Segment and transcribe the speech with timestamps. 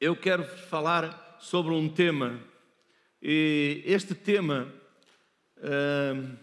[0.00, 2.40] eu quero falar sobre um tema,
[3.20, 4.72] e este tema
[5.56, 6.38] uh,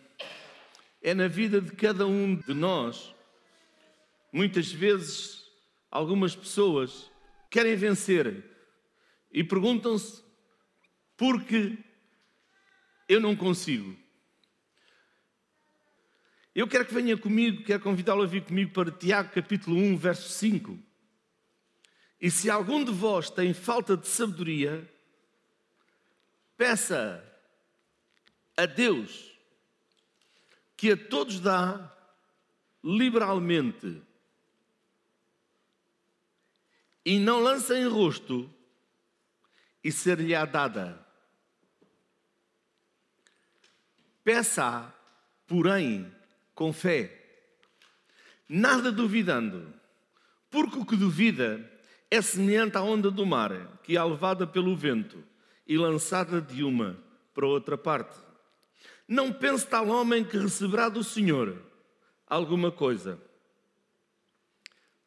[1.01, 3.15] é na vida de cada um de nós.
[4.31, 5.45] Muitas vezes,
[5.89, 7.09] algumas pessoas
[7.49, 8.43] querem vencer
[9.31, 10.21] e perguntam-se
[11.15, 11.77] por que
[13.07, 13.95] eu não consigo.
[16.53, 20.27] Eu quero que venha comigo, quero convidá-lo a vir comigo para Tiago capítulo 1, verso
[20.27, 20.77] 5.
[22.19, 24.89] E se algum de vós tem falta de sabedoria,
[26.57, 27.23] peça
[28.55, 29.37] a Deus,
[30.77, 31.93] que a todos dá
[32.83, 34.01] liberalmente,
[37.03, 38.51] e não lança em rosto,
[39.83, 41.05] e ser-lhe-á dada.
[44.23, 44.91] Peça,
[45.45, 46.11] porém,
[46.55, 47.23] com fé,
[48.49, 49.71] nada duvidando,
[50.49, 51.74] porque o que duvida
[52.15, 55.23] é semelhante à onda do mar, que é levada pelo vento
[55.67, 56.97] e lançada de uma
[57.33, 58.17] para outra parte.
[59.07, 61.61] Não pense tal homem que receberá do Senhor
[62.25, 63.21] alguma coisa.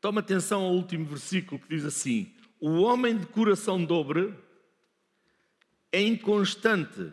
[0.01, 4.35] Toma atenção ao último versículo que diz assim: O homem de coração dobre
[5.91, 7.13] é inconstante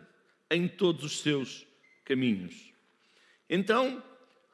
[0.50, 1.66] em todos os seus
[2.04, 2.72] caminhos.
[3.48, 4.02] Então,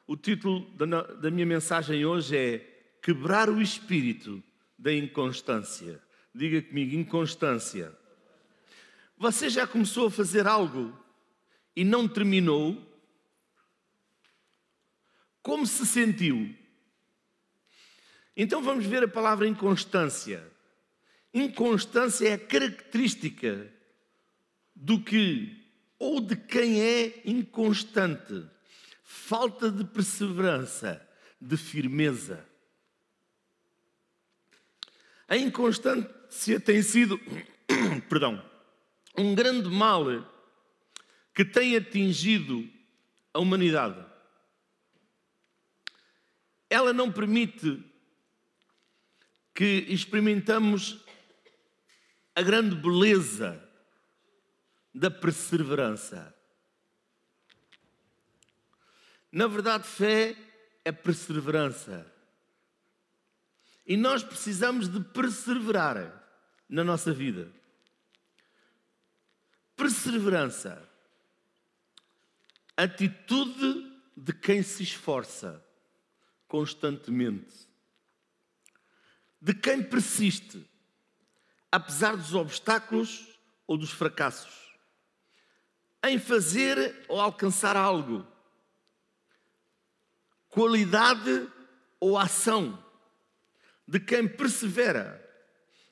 [0.07, 2.69] o título da minha mensagem hoje é
[3.01, 4.41] Quebrar o espírito
[4.83, 6.03] da inconstância.
[6.35, 7.97] Diga comigo, inconstância.
[9.17, 10.93] Você já começou a fazer algo
[11.73, 12.85] e não terminou?
[15.41, 16.53] Como se sentiu?
[18.35, 20.45] Então vamos ver a palavra inconstância.
[21.33, 23.71] Inconstância é a característica
[24.75, 25.65] do que
[25.97, 28.45] ou de quem é inconstante.
[29.01, 31.01] Falta de perseverança,
[31.39, 32.52] de firmeza.
[35.33, 37.19] A inconstância tem sido,
[38.07, 38.39] perdão,
[39.17, 40.05] um grande mal
[41.33, 42.69] que tem atingido
[43.33, 44.05] a humanidade.
[46.69, 47.83] Ela não permite
[49.55, 51.03] que experimentamos
[52.35, 53.59] a grande beleza
[54.93, 56.31] da perseverança.
[59.31, 60.35] Na verdade, fé
[60.85, 62.12] é perseverança.
[63.85, 66.23] E nós precisamos de perseverar
[66.69, 67.51] na nossa vida.
[69.75, 70.89] Perseverança.
[72.77, 75.63] Atitude de quem se esforça
[76.47, 77.67] constantemente.
[79.41, 80.65] De quem persiste,
[81.71, 83.27] apesar dos obstáculos
[83.67, 84.71] ou dos fracassos.
[86.01, 88.25] Em fazer ou alcançar algo.
[90.47, 91.51] Qualidade
[91.99, 92.82] ou ação
[93.87, 95.19] de quem persevera,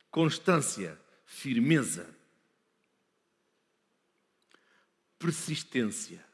[0.09, 2.09] constância, firmeza,
[5.17, 6.25] persistência.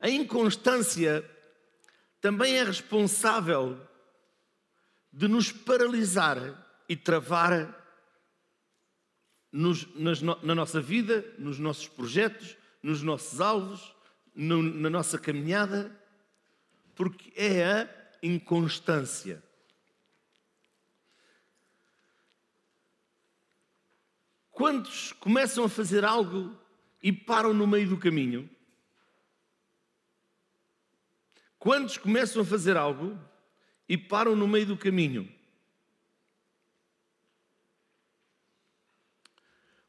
[0.00, 1.28] A inconstância
[2.20, 3.80] também é responsável
[5.12, 6.38] de nos paralisar
[6.88, 7.74] e travar
[9.50, 13.94] nos, nas, na nossa vida, nos nossos projetos, nos nossos alvos,
[14.34, 15.90] no, na nossa caminhada,
[16.94, 19.42] porque é a inconstância.
[24.50, 26.56] Quantos começam a fazer algo
[27.02, 28.50] e param no meio do caminho?
[31.58, 33.18] Quantos começam a fazer algo
[33.88, 35.32] e param no meio do caminho?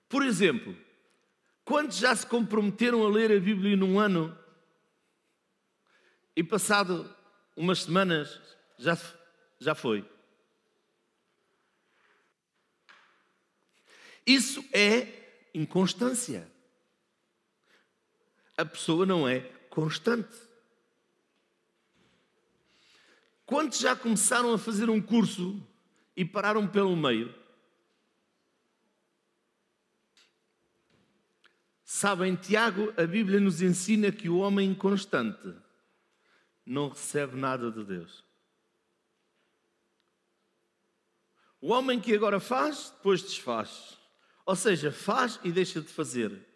[0.07, 0.75] Por exemplo,
[1.63, 4.35] quantos já se comprometeram a ler a Bíblia num ano
[6.35, 7.15] e passado
[7.59, 8.39] umas semanas
[8.77, 8.97] já,
[9.59, 10.09] já foi.
[14.25, 16.49] Isso é inconstância.
[18.55, 20.37] A pessoa não é constante.
[23.45, 25.61] Quantos já começaram a fazer um curso
[26.15, 27.35] e pararam pelo meio?
[31.83, 35.68] Sabem, Tiago, a Bíblia nos ensina que o homem inconstante
[36.69, 38.23] não recebe nada de Deus.
[41.59, 43.97] O homem que agora faz, depois desfaz.
[44.45, 46.47] Ou seja, faz e deixa de fazer.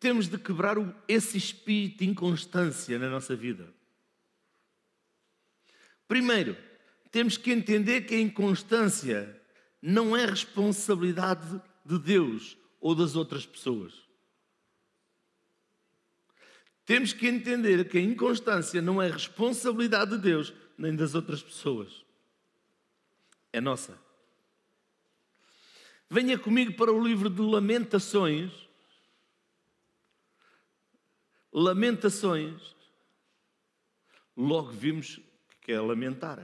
[0.00, 0.76] Temos de quebrar
[1.06, 3.72] esse espírito de inconstância na nossa vida.
[6.08, 6.56] Primeiro,
[7.12, 9.40] temos que entender que a inconstância
[9.80, 13.92] não é responsabilidade de Deus ou das outras pessoas.
[16.84, 22.06] Temos que entender que a inconstância não é responsabilidade de Deus nem das outras pessoas.
[23.52, 23.98] É nossa.
[26.08, 28.52] Venha comigo para o livro de Lamentações.
[31.52, 32.72] Lamentações.
[34.36, 35.18] Logo vimos
[35.60, 36.38] que é lamentar.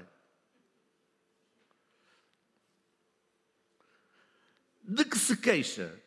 [4.83, 6.02] De que se queixa?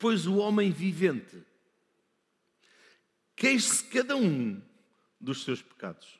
[0.00, 1.44] Pois o homem vivente
[3.36, 4.60] queixe-se cada um
[5.20, 6.18] dos seus pecados.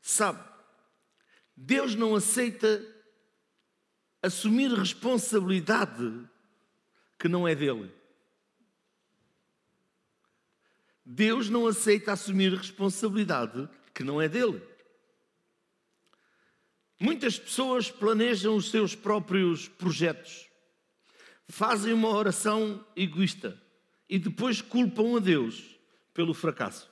[0.00, 0.42] Sabe,
[1.56, 2.80] Deus não aceita
[4.22, 6.28] assumir responsabilidade
[7.18, 7.92] que não é dele.
[11.04, 14.62] Deus não aceita assumir responsabilidade que não é dele.
[17.00, 20.48] Muitas pessoas planejam os seus próprios projetos,
[21.48, 23.60] fazem uma oração egoísta
[24.08, 25.64] e depois culpam a Deus
[26.12, 26.90] pelo fracasso.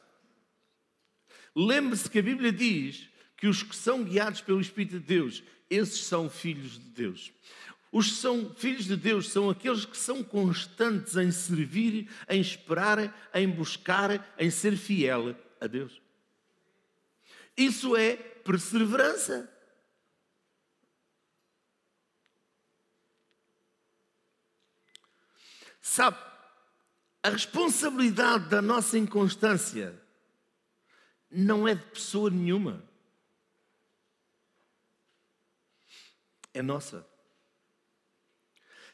[1.54, 6.04] Lembre-se que a Bíblia diz que os que são guiados pelo Espírito de Deus, esses
[6.04, 7.32] são filhos de Deus.
[7.92, 13.30] Os que são filhos de Deus são aqueles que são constantes em servir, em esperar,
[13.32, 16.02] em buscar, em ser fiel a Deus.
[17.56, 19.48] Isso é perseverança.
[25.86, 26.16] Sabe,
[27.22, 29.94] a responsabilidade da nossa inconstância
[31.31, 32.82] não é de pessoa nenhuma.
[36.54, 37.06] É nossa.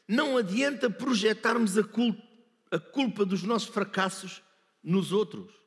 [0.05, 2.21] Não adianta projetarmos a culpa,
[2.69, 4.43] a culpa dos nossos fracassos
[4.83, 5.60] nos outros.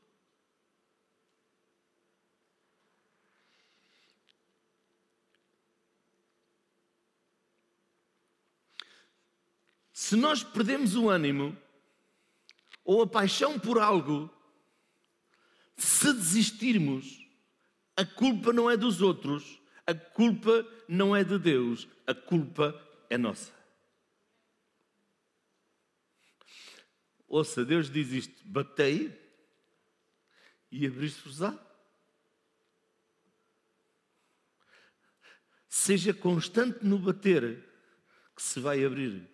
[10.04, 11.56] Se nós perdemos o ânimo
[12.84, 14.30] ou a paixão por algo,
[15.78, 17.26] se desistirmos,
[17.96, 22.78] a culpa não é dos outros, a culpa não é de Deus, a culpa
[23.08, 23.50] é nossa.
[27.26, 29.10] Ouça, Deus diz isto: batei
[30.70, 31.58] e abriste-vos-á.
[35.66, 37.66] Seja constante no bater,
[38.36, 39.33] que se vai abrir.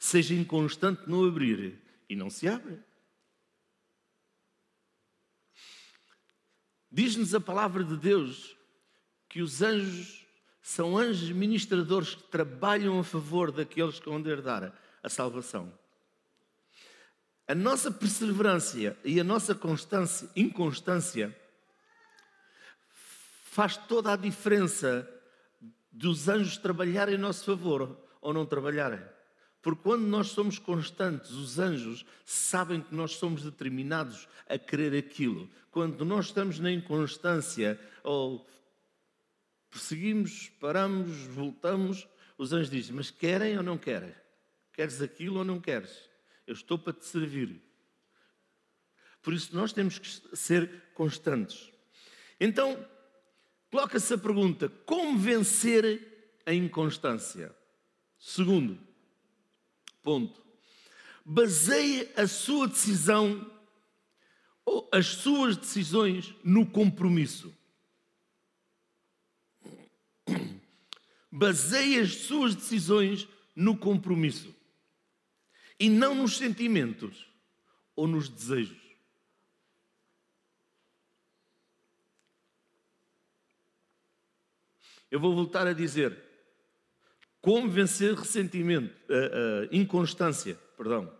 [0.00, 2.82] Seja inconstante no abrir, e não se abre.
[6.90, 8.56] Diz-nos a palavra de Deus
[9.28, 10.26] que os anjos
[10.62, 15.70] são anjos ministradores que trabalham a favor daqueles que vão herdar a salvação.
[17.46, 21.36] A nossa perseverança e a nossa constância, inconstância
[23.44, 25.06] faz toda a diferença
[25.92, 29.19] dos anjos trabalharem a nosso favor ou não trabalharem.
[29.62, 35.50] Porque quando nós somos constantes, os anjos sabem que nós somos determinados a querer aquilo.
[35.70, 38.48] Quando nós estamos na inconstância ou
[39.70, 42.08] perseguimos, paramos, voltamos,
[42.38, 44.14] os anjos dizem: Mas querem ou não querem?
[44.72, 46.08] Queres aquilo ou não queres?
[46.46, 47.60] Eu estou para te servir.
[49.22, 51.70] Por isso nós temos que ser constantes.
[52.40, 52.82] Então,
[53.70, 57.54] coloca-se a pergunta: como vencer a inconstância?
[58.18, 58.89] Segundo,
[60.02, 60.40] Ponto.
[61.24, 63.50] Baseie a sua decisão
[64.64, 67.54] ou as suas decisões no compromisso.
[71.30, 74.54] Baseie as suas decisões no compromisso
[75.78, 77.26] e não nos sentimentos
[77.94, 78.80] ou nos desejos.
[85.10, 86.29] Eu vou voltar a dizer:
[87.40, 91.10] como vencer ressentimento, uh, uh, inconstância, perdão.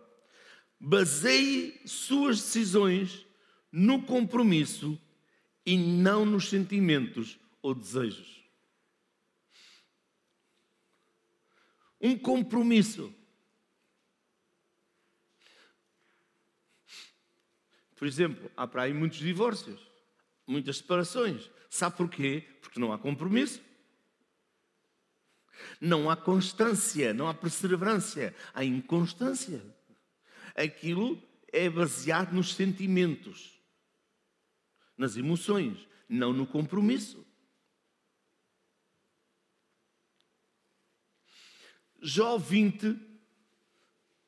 [0.79, 3.25] Baseie suas decisões
[3.71, 4.99] no compromisso
[5.65, 8.41] e não nos sentimentos ou desejos.
[11.99, 13.13] Um compromisso.
[17.95, 19.79] Por exemplo, há para aí muitos divórcios,
[20.47, 21.51] muitas separações.
[21.69, 22.43] Sabe porquê?
[22.59, 23.61] Porque não há compromisso.
[25.79, 29.61] Não há constância, não há perseverança, há inconstância.
[30.55, 33.61] Aquilo é baseado nos sentimentos,
[34.97, 37.25] nas emoções, não no compromisso.
[42.01, 42.99] Jó 20,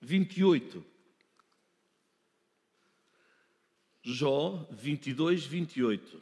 [0.02, 0.86] 28.
[4.04, 6.22] Jó 22, 28.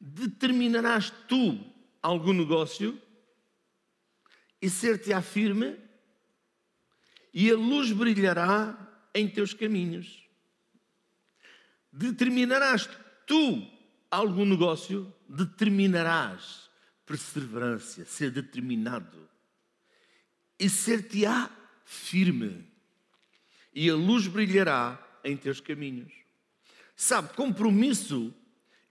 [0.00, 1.62] Determinarás tu
[2.02, 3.00] algum negócio
[4.60, 5.78] e ser-te-á firme
[7.32, 8.76] e a luz brilhará
[9.14, 10.28] em teus caminhos.
[11.92, 12.88] Determinarás
[13.26, 13.66] tu
[14.10, 16.68] algum negócio, determinarás
[17.06, 19.28] perseverança, ser determinado
[20.58, 21.50] e ser-te-á
[21.84, 22.68] firme,
[23.74, 26.12] e a luz brilhará em teus caminhos.
[26.94, 28.34] Sabe, compromisso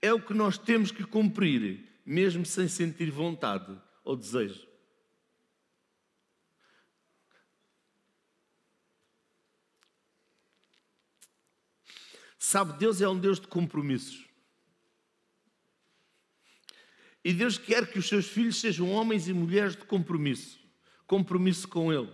[0.02, 4.68] é o que nós temos que cumprir, mesmo sem sentir vontade ou desejo.
[12.38, 14.28] Sabe, Deus é um Deus de compromissos.
[17.22, 20.60] E Deus quer que os seus filhos sejam homens e mulheres de compromisso
[21.10, 22.08] compromisso com Ele.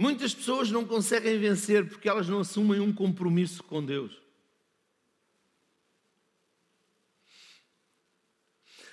[0.00, 4.16] Muitas pessoas não conseguem vencer porque elas não assumem um compromisso com Deus.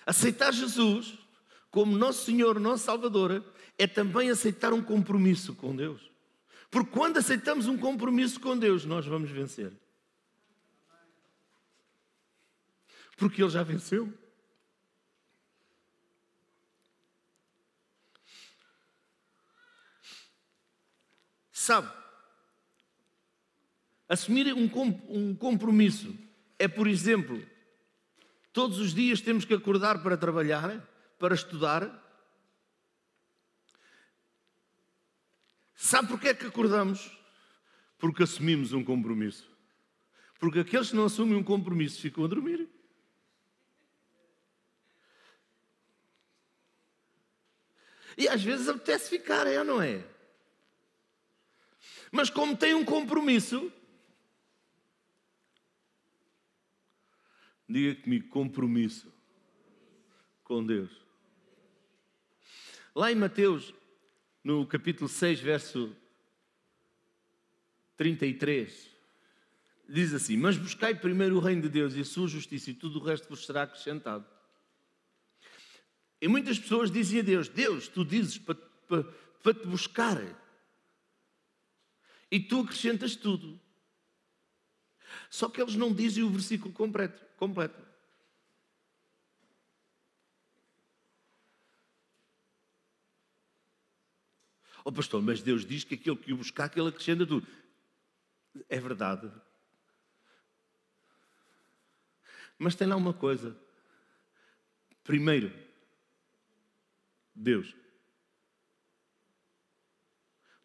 [0.05, 1.17] Aceitar Jesus
[1.71, 3.41] como nosso Senhor, nosso Salvador,
[3.77, 6.11] é também aceitar um compromisso com Deus.
[6.69, 9.71] Porque quando aceitamos um compromisso com Deus, nós vamos vencer.
[13.15, 14.13] Porque Ele já venceu.
[21.67, 21.91] Sabe,
[24.07, 26.17] assumir um compromisso
[26.57, 27.45] é, por exemplo,
[28.53, 30.81] todos os dias temos que acordar para trabalhar,
[31.19, 32.05] para estudar,
[35.75, 37.11] Sabe porquê é que acordamos?
[37.99, 39.45] Porque assumimos um compromisso.
[40.39, 42.67] Porque aqueles que não assumem um compromisso ficam a dormir.
[48.17, 50.16] E às vezes apetece ficar, é ou não é?
[52.11, 53.71] Mas como tem um compromisso,
[57.67, 59.11] diga comigo, compromisso
[60.43, 60.91] com Deus.
[62.95, 63.73] Lá em Mateus
[64.43, 65.95] no capítulo 6, verso
[67.97, 68.89] 33,
[69.89, 72.99] diz assim: Mas buscai primeiro o reino de Deus e a sua justiça, e tudo
[72.99, 74.25] o resto vos será acrescentado.
[76.21, 79.03] E muitas pessoas dizem a Deus: Deus, tu dizes para, para,
[79.43, 80.17] para te buscar,
[82.31, 83.59] e tu acrescentas tudo.
[85.29, 87.25] Só que eles não dizem o versículo completo.
[87.37, 87.87] completo.
[94.83, 97.45] Oh pastor, mas Deus diz que aquele que o buscar, que ele acrescenta tudo.
[98.69, 99.29] É verdade.
[102.57, 103.55] Mas tem lá uma coisa.
[105.03, 105.53] Primeiro,
[107.35, 107.75] Deus.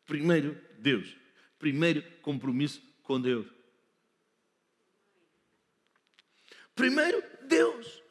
[0.06, 1.21] Primeiro, Deus.
[1.62, 3.46] Primeiro, compromisso com Deus.
[6.74, 8.02] Primeiro, Deus.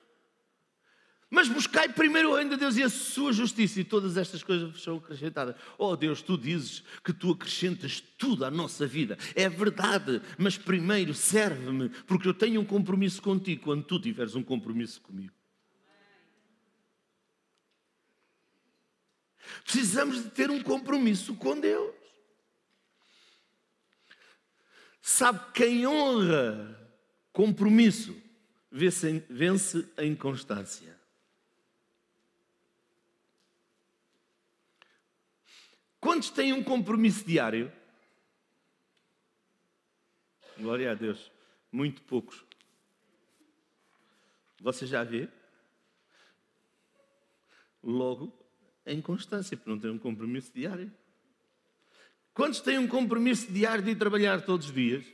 [1.29, 4.81] Mas buscai primeiro o reino de Deus e a sua justiça, e todas estas coisas
[4.81, 5.57] são acrescentadas.
[5.77, 9.17] Oh Deus, tu dizes que tu acrescentas tudo à nossa vida.
[9.35, 14.43] É verdade, mas primeiro serve-me, porque eu tenho um compromisso contigo quando tu tiveres um
[14.43, 15.33] compromisso comigo.
[19.65, 22.00] Precisamos de ter um compromisso com Deus.
[25.01, 26.79] Sabe, quem honra
[27.33, 28.15] compromisso
[28.71, 30.99] vence a inconstância.
[35.99, 37.71] Quantos têm um compromisso diário?
[40.57, 41.31] Glória a Deus.
[41.71, 42.43] Muito poucos.
[44.59, 45.27] Você já vê?
[47.83, 48.31] Logo,
[48.85, 50.91] em constância, por não ter um compromisso diário.
[52.33, 55.05] Quantos têm um compromisso diário de ir trabalhar todos os dias?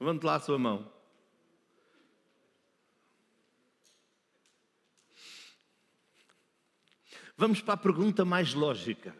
[0.00, 0.90] Levante lá a sua mão.
[7.36, 9.16] Vamos para a pergunta mais lógica.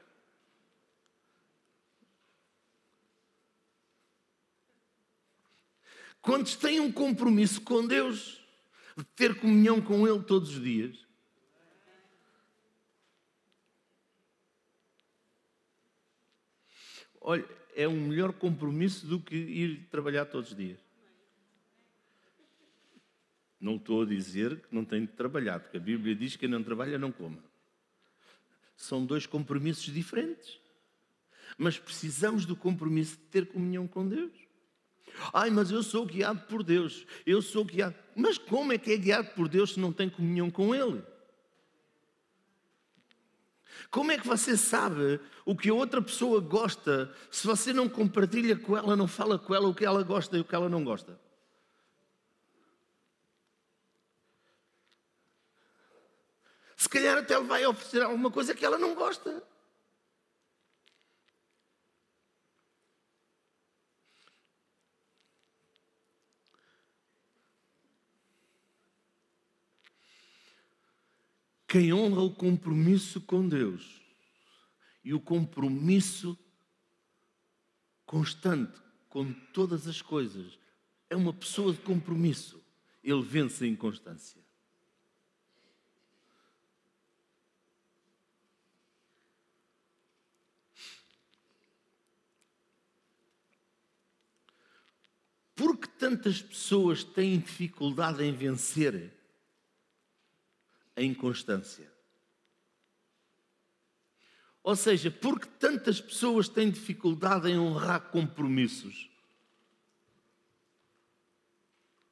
[6.21, 8.45] Quantos têm um compromisso com Deus,
[8.97, 11.10] de ter comunhão com Ele todos os dias?
[17.21, 20.79] Olha, é um melhor compromisso do que ir trabalhar todos os dias.
[23.61, 26.49] Não estou a dizer que não tem de trabalhar, porque a Bíblia diz que quem
[26.49, 27.45] não trabalha não coma.
[28.75, 30.59] São dois compromissos diferentes.
[31.59, 34.33] Mas precisamos do compromisso de ter comunhão com Deus.
[35.33, 37.07] Ai, mas eu sou guiado por Deus.
[37.27, 37.95] Eu sou guiado.
[38.17, 41.03] Mas como é que é guiado por Deus se não tem comunhão com Ele?
[43.91, 48.57] Como é que você sabe o que a outra pessoa gosta se você não compartilha
[48.57, 50.83] com ela, não fala com ela o que ela gosta e o que ela não
[50.83, 51.19] gosta?
[56.91, 59.43] calhar até vai oferecer alguma coisa que ela não gosta.
[71.71, 74.03] Quem honra o compromisso com Deus
[75.05, 76.37] e o compromisso
[78.05, 78.77] constante
[79.09, 80.59] com todas as coisas
[81.09, 82.61] é uma pessoa de compromisso.
[83.05, 84.43] Ele vence a inconstância.
[95.55, 99.20] Por que tantas pessoas têm dificuldade em vencer
[100.97, 101.91] a inconstância?
[104.63, 109.11] Ou seja, por que tantas pessoas têm dificuldade em honrar compromissos?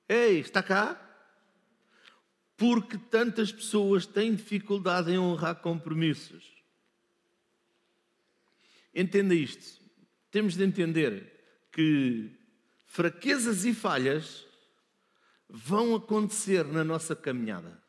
[0.09, 1.05] Ei, está cá?
[2.57, 6.59] Porque tantas pessoas têm dificuldade em honrar compromissos.
[8.95, 9.85] Entenda isto.
[10.31, 12.35] Temos de entender que
[12.87, 14.47] fraquezas e falhas
[15.49, 17.81] vão acontecer na nossa caminhada.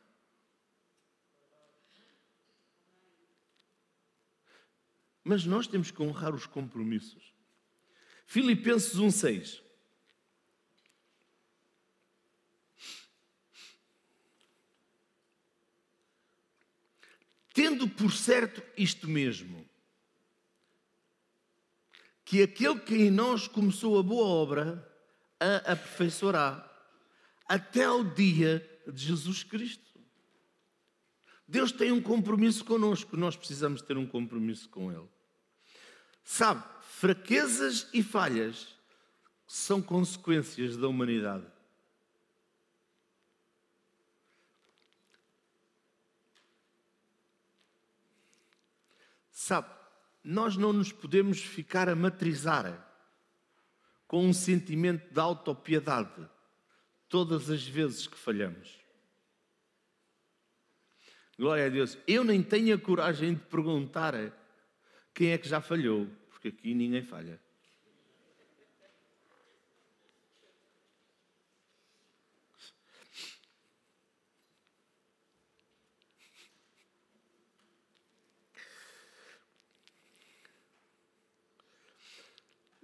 [5.30, 7.36] Mas nós temos que honrar os compromissos.
[8.26, 9.62] Filipenses 1,6.
[17.54, 19.70] Tendo por certo isto mesmo,
[22.26, 24.84] que aquele que em nós começou a boa obra,
[25.40, 26.68] a aperfeiçoará
[27.48, 30.02] até ao dia de Jesus Cristo.
[31.48, 35.19] Deus tem um compromisso conosco, nós precisamos ter um compromisso com Ele.
[36.32, 38.68] Sabe, fraquezas e falhas
[39.48, 41.44] são consequências da humanidade.
[49.32, 49.74] Sabe,
[50.24, 52.88] nós não nos podemos ficar a matrizar
[54.08, 56.30] com um sentimento de autopiedade
[57.10, 58.80] todas as vezes que falhamos.
[61.40, 61.98] Glória a Deus.
[62.08, 64.14] Eu nem tenho a coragem de perguntar
[65.20, 66.08] quem é que já falhou,
[66.40, 67.38] porque aqui ninguém falha.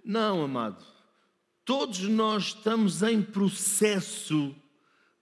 [0.04, 0.84] Não, amado.
[1.64, 4.54] Todos nós estamos em processo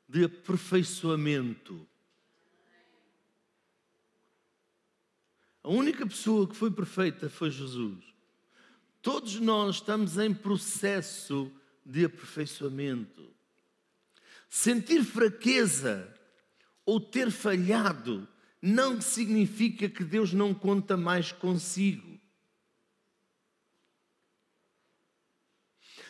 [0.08, 1.88] de aperfeiçoamento.
[5.62, 8.13] A única pessoa que foi perfeita foi Jesus.
[9.04, 11.52] Todos nós estamos em processo
[11.84, 13.36] de aperfeiçoamento.
[14.48, 16.10] Sentir fraqueza
[16.86, 18.26] ou ter falhado
[18.62, 22.18] não significa que Deus não conta mais consigo.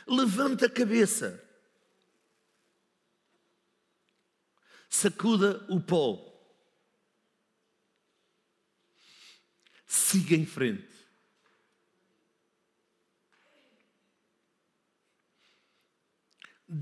[0.07, 1.43] Levanta a cabeça.
[4.89, 6.33] Sacuda o pó.
[9.85, 10.94] Siga em frente.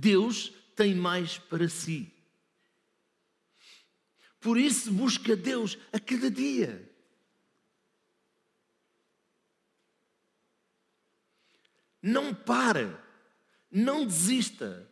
[0.03, 2.12] Deus tem mais para si.
[4.41, 6.91] Por isso, busca Deus a cada dia.
[12.03, 13.01] Não para.
[13.71, 14.91] Não desista.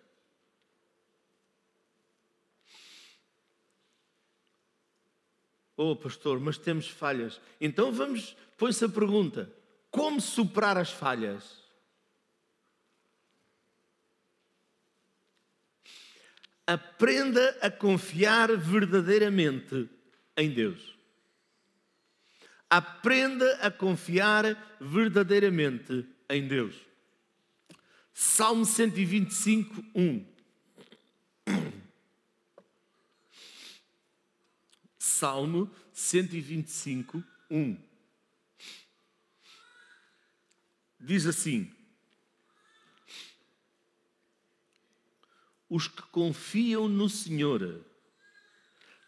[5.76, 7.40] Oh, pastor, mas temos falhas.
[7.60, 9.52] Então vamos, põe-se a pergunta:
[9.90, 11.59] como superar as falhas?
[16.70, 19.90] Aprenda a confiar verdadeiramente
[20.36, 20.96] em Deus.
[22.70, 24.44] Aprenda a confiar
[24.80, 26.76] verdadeiramente em Deus.
[28.14, 30.26] Salmo 125, 1.
[34.96, 37.76] Salmo 125, 1.
[41.00, 41.79] Diz assim:
[45.70, 47.86] Os que confiam no Senhor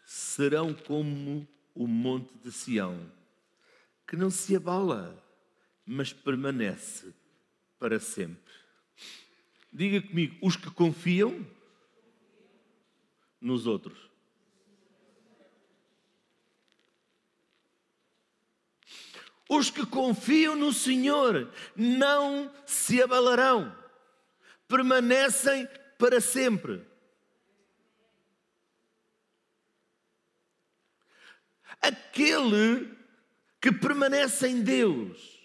[0.05, 1.45] serão como
[1.75, 3.11] o monte de Sião,
[4.07, 5.21] que não se abala,
[5.85, 7.13] mas permanece
[7.77, 8.53] para sempre.
[9.73, 11.45] Diga comigo, os que confiam
[13.41, 14.09] nos outros.
[19.49, 23.75] Os que confiam no Senhor não se abalarão,
[24.65, 25.67] permanecem
[26.03, 26.85] para sempre.
[31.83, 32.97] aquele
[33.61, 35.39] que permanece em Deus.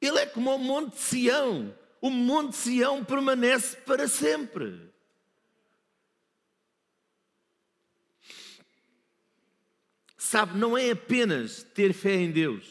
[0.00, 1.76] Ele é como o Monte Sião.
[2.00, 4.90] O Monte Sião permanece para sempre.
[10.16, 12.68] Sabe, não é apenas ter fé em Deus.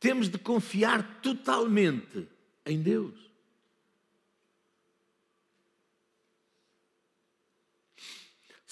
[0.00, 2.28] Temos de confiar totalmente
[2.66, 3.23] em Deus.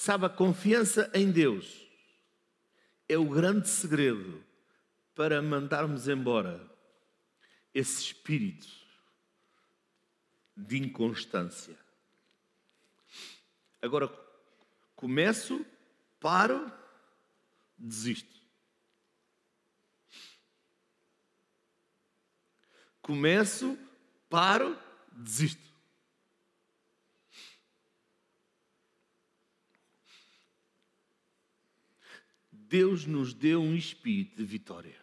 [0.05, 1.89] Sabe, a confiança em Deus
[3.09, 4.45] é o grande segredo
[5.15, 6.69] para mandarmos embora
[7.73, 8.67] esse espírito
[10.57, 11.79] de inconstância.
[13.81, 14.09] Agora,
[14.97, 15.65] começo,
[16.19, 16.69] paro,
[17.79, 18.43] desisto.
[23.01, 23.79] Começo,
[24.29, 24.77] paro,
[25.13, 25.72] desisto.
[32.73, 34.99] Deus nos deu um espírito de vitória.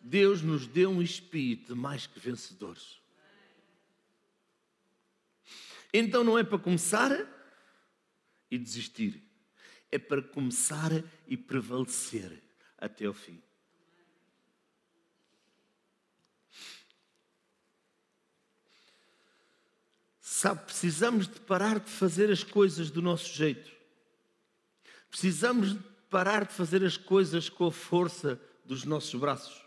[0.00, 3.00] Deus nos deu um espírito mais que vencedores.
[5.92, 7.10] Então não é para começar
[8.48, 9.20] e desistir,
[9.90, 10.92] é para começar
[11.26, 12.40] e prevalecer
[12.76, 13.42] até o fim.
[20.20, 23.68] Sabe, precisamos de parar de fazer as coisas do nosso jeito.
[25.10, 29.64] Precisamos de parar de fazer as coisas com a força dos nossos braços.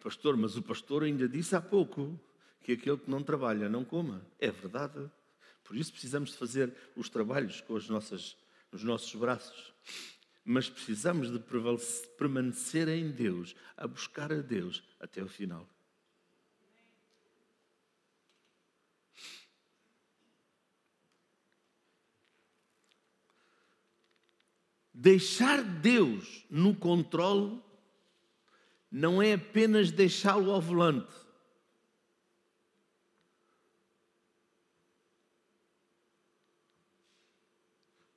[0.00, 2.18] Pastor, mas o pastor ainda disse há pouco
[2.62, 4.24] que aquele que não trabalha não coma.
[4.38, 5.10] É verdade.
[5.62, 8.36] Por isso precisamos de fazer os trabalhos com as nossas,
[8.72, 9.72] os nossos braços.
[10.44, 11.38] Mas precisamos de
[12.16, 15.68] permanecer em Deus, a buscar a Deus até o final.
[25.02, 27.58] Deixar Deus no controle
[28.90, 31.10] não é apenas deixá-lo ao volante.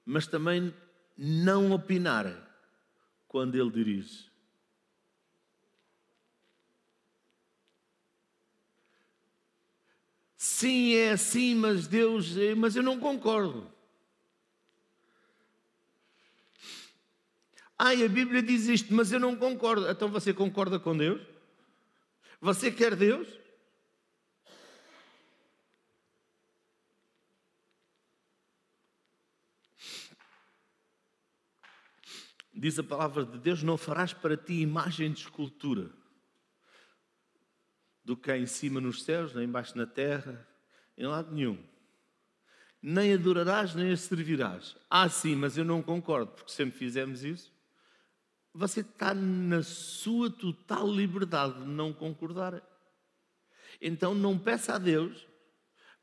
[0.05, 0.75] Mas também
[1.17, 2.27] não opinar
[3.29, 4.29] quando ele dirige.
[10.35, 13.72] Sim, é assim, mas Deus, mas eu não concordo.
[17.77, 19.89] Ai, a Bíblia diz isto, mas eu não concordo.
[19.89, 21.21] Então você concorda com Deus?
[22.39, 23.27] Você quer Deus?
[32.53, 35.89] Diz a palavra de Deus: Não farás para ti imagem de escultura
[38.05, 40.47] do que há em cima nos céus, nem embaixo na terra,
[40.97, 41.57] em lado nenhum.
[42.81, 44.75] Nem adorarás, nem a servirás.
[44.89, 47.52] Ah, sim, mas eu não concordo, porque sempre fizemos isso
[48.53, 52.61] você está na sua total liberdade de não concordar.
[53.81, 55.27] Então não peça a Deus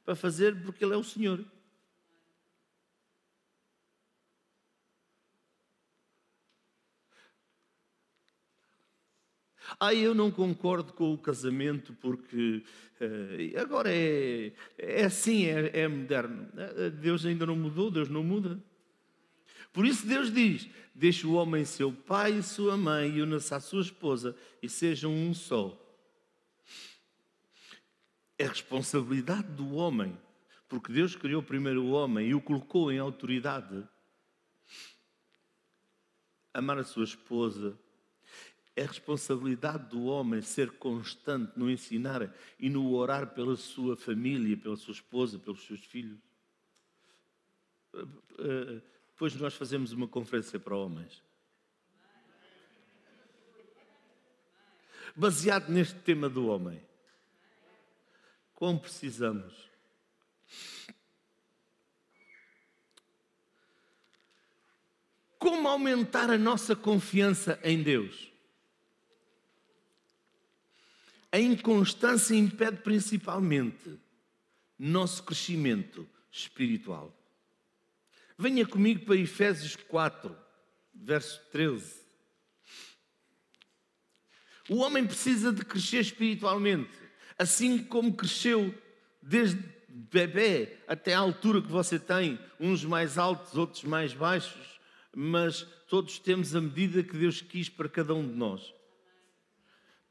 [0.04, 1.44] para fazer porque Ele é o Senhor.
[9.78, 12.64] Ah, eu não concordo com o casamento porque
[13.00, 16.48] uh, agora é, é assim, é, é moderno.
[17.00, 18.60] Deus ainda não mudou, Deus não muda.
[19.72, 23.61] Por isso Deus diz: Deixe o homem seu pai e sua mãe e una-se à
[23.61, 25.78] sua esposa e sejam um só.
[28.38, 30.18] É responsabilidade do homem,
[30.68, 33.87] porque Deus criou primeiro o homem e o colocou em autoridade.
[36.52, 37.78] Amar a sua esposa.
[38.74, 44.76] É responsabilidade do homem ser constante no ensinar e no orar pela sua família, pela
[44.76, 46.18] sua esposa, pelos seus filhos
[47.94, 48.06] eh,
[48.38, 48.80] eh,
[49.20, 51.22] depois nós fazemos uma conferência para homens.
[55.14, 56.83] Baseado neste tema do homem.
[58.54, 59.68] Como precisamos.
[65.38, 68.33] Como aumentar a nossa confiança em Deus?
[71.30, 74.00] A inconstância impede principalmente
[74.78, 77.19] nosso crescimento espiritual.
[78.40, 80.35] Venha comigo para Efésios 4,
[80.94, 82.00] verso 13.
[84.66, 86.90] O homem precisa de crescer espiritualmente,
[87.38, 88.74] assim como cresceu
[89.20, 94.81] desde bebê até a altura que você tem, uns mais altos, outros mais baixos,
[95.14, 98.72] mas todos temos a medida que Deus quis para cada um de nós.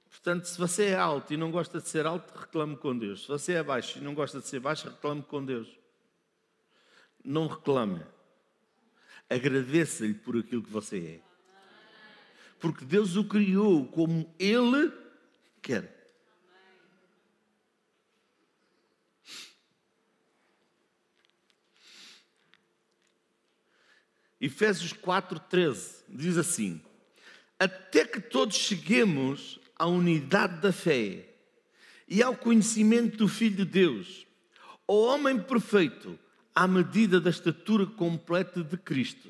[0.07, 3.23] Portanto, se você é alto e não gosta de ser alto, reclame com Deus.
[3.23, 5.67] Se você é baixo e não gosta de ser baixo, reclame com Deus.
[7.25, 8.03] não reclame.
[9.29, 11.29] Agradeça-lhe por aquilo que você é.
[12.59, 14.91] Porque Deus o criou como Ele
[15.61, 15.99] quer.
[24.41, 26.81] Efésios 4,13 diz assim:
[27.59, 31.29] Até que todos cheguemos à unidade da fé
[32.07, 34.25] e ao conhecimento do Filho de Deus,
[34.87, 36.17] ao homem perfeito,
[36.59, 39.29] à medida da estatura completa de Cristo,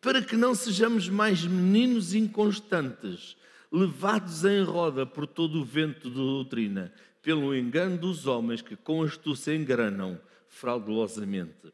[0.00, 3.36] para que não sejamos mais meninos inconstantes,
[3.70, 9.04] levados em roda por todo o vento de doutrina, pelo engano dos homens que com
[9.04, 11.72] astúcia engranam fraudulosamente.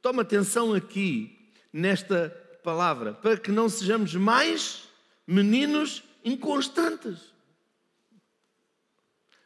[0.00, 1.36] Toma atenção aqui
[1.72, 2.30] nesta
[2.62, 4.84] palavra, para que não sejamos mais
[5.26, 7.34] meninos inconstantes.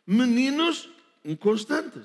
[0.06, 0.90] Meninos
[1.24, 2.04] inconstantes.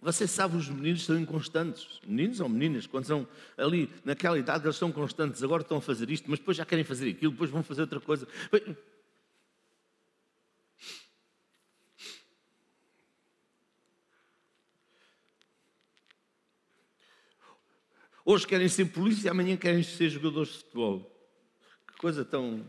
[0.00, 2.00] Você sabe, os meninos são inconstantes.
[2.06, 5.42] Meninos ou meninas, quando são ali naquela idade, eles são constantes.
[5.42, 8.00] Agora estão a fazer isto, mas depois já querem fazer aquilo, depois vão fazer outra
[8.00, 8.26] coisa.
[18.24, 21.10] Hoje querem ser polícia, amanhã querem ser jogadores de futebol.
[21.88, 22.62] Que coisa tão.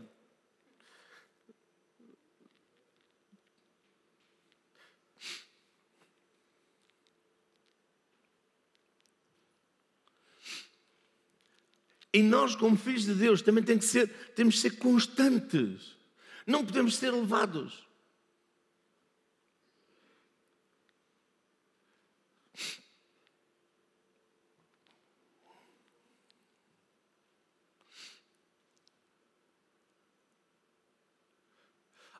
[12.12, 15.96] E nós, como filhos de Deus, também tem que ser, temos que ser constantes.
[16.46, 17.88] Não podemos ser levados.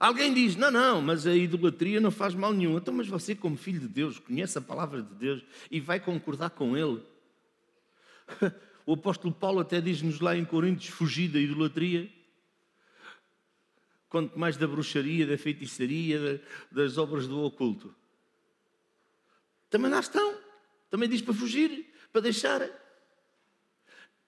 [0.01, 2.79] Alguém diz: não, não, mas a idolatria não faz mal nenhum.
[2.79, 6.51] Então, mas você, como filho de Deus, conhece a palavra de Deus e vai concordar
[6.51, 7.03] com ele.
[8.87, 12.11] O apóstolo Paulo até diz-nos lá em Coríntios: fugir da idolatria.
[14.09, 17.95] Quanto mais da bruxaria, da feitiçaria, das obras do oculto.
[19.69, 20.35] Também lá estão.
[20.91, 22.69] Também diz para fugir, para deixar.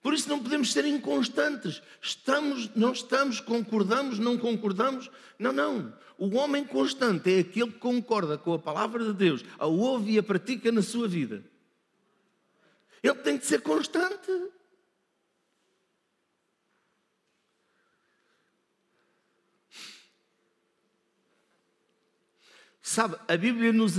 [0.01, 1.83] Por isso não podemos ser inconstantes.
[2.01, 5.11] Estamos, não estamos, concordamos, não concordamos.
[5.39, 5.93] Não, não.
[6.19, 10.19] O homem constante é aquele que concorda com a palavra de Deus, a ouve e
[10.19, 11.43] a pratica na sua vida.
[13.03, 14.31] Ele tem que ser constante.
[22.81, 23.95] Sabe, a Bíblia nos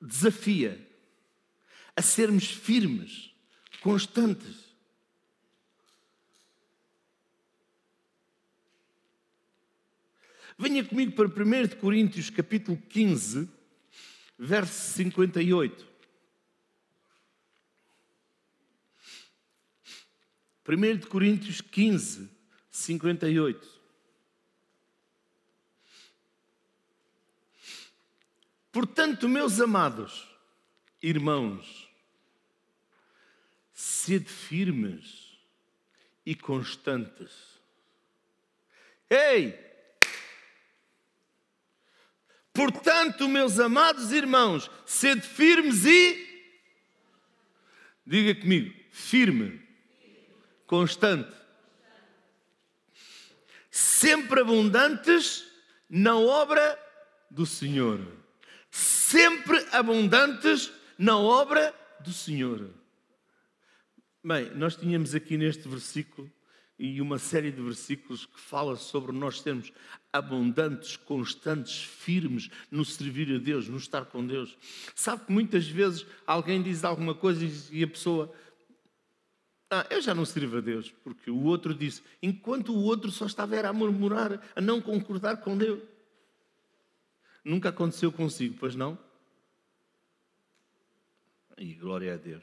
[0.00, 0.84] desafia
[1.94, 3.32] a sermos firmes,
[3.80, 4.66] constantes.
[10.58, 13.48] Venha comigo para 1 Coríntios capítulo 15,
[14.38, 15.95] verso 58.
[20.68, 22.28] 1 Coríntios 15,
[22.70, 23.76] 58.
[28.72, 30.26] Portanto, meus amados
[31.00, 31.88] irmãos,
[33.72, 35.38] sede firmes
[36.24, 37.32] e constantes.
[39.08, 39.54] Ei!
[42.52, 46.26] Portanto, meus amados irmãos, sede firmes e.
[48.04, 49.65] Diga comigo, firme,
[50.66, 51.32] constante,
[53.70, 55.44] sempre abundantes
[55.88, 56.78] na obra
[57.30, 58.00] do Senhor.
[58.70, 62.70] Sempre abundantes na obra do Senhor.
[64.22, 66.30] Bem, nós tínhamos aqui neste versículo
[66.78, 69.72] e uma série de versículos que fala sobre nós sermos
[70.12, 74.56] abundantes, constantes, firmes no servir a Deus, no estar com Deus.
[74.94, 78.32] Sabe que muitas vezes alguém diz alguma coisa e a pessoa.
[79.78, 83.26] Ah, eu já não sirvo a Deus, porque o outro disse, enquanto o outro só
[83.26, 85.82] estava a murmurar, a não concordar com Deus.
[87.44, 88.98] Nunca aconteceu consigo, pois não?
[91.58, 92.42] E glória a Deus.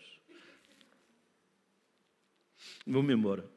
[2.86, 3.50] Vou-me embora.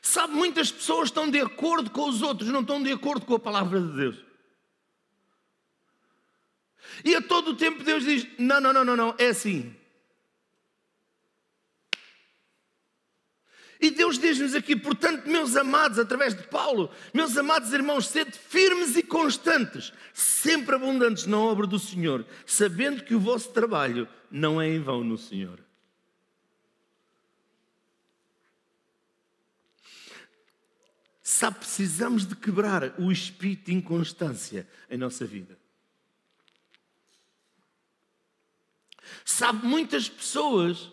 [0.00, 3.40] Sabe, muitas pessoas estão de acordo com os outros, não estão de acordo com a
[3.40, 4.27] palavra de Deus.
[7.04, 9.74] E a todo tempo Deus diz: não, não, não, não, não, é assim.
[13.80, 18.96] E Deus diz-nos aqui, portanto, meus amados, através de Paulo, meus amados irmãos, sede firmes
[18.96, 24.68] e constantes, sempre abundantes na obra do Senhor, sabendo que o vosso trabalho não é
[24.68, 25.60] em vão no Senhor.
[31.22, 35.56] Sabe, precisamos de quebrar o espírito de inconstância em nossa vida.
[39.24, 40.90] Sabe, muitas pessoas,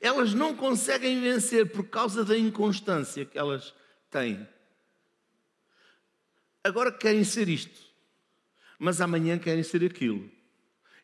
[0.00, 3.72] elas não conseguem vencer por causa da inconstância que elas
[4.10, 4.46] têm.
[6.64, 7.80] Agora querem ser isto,
[8.78, 10.30] mas amanhã querem ser aquilo,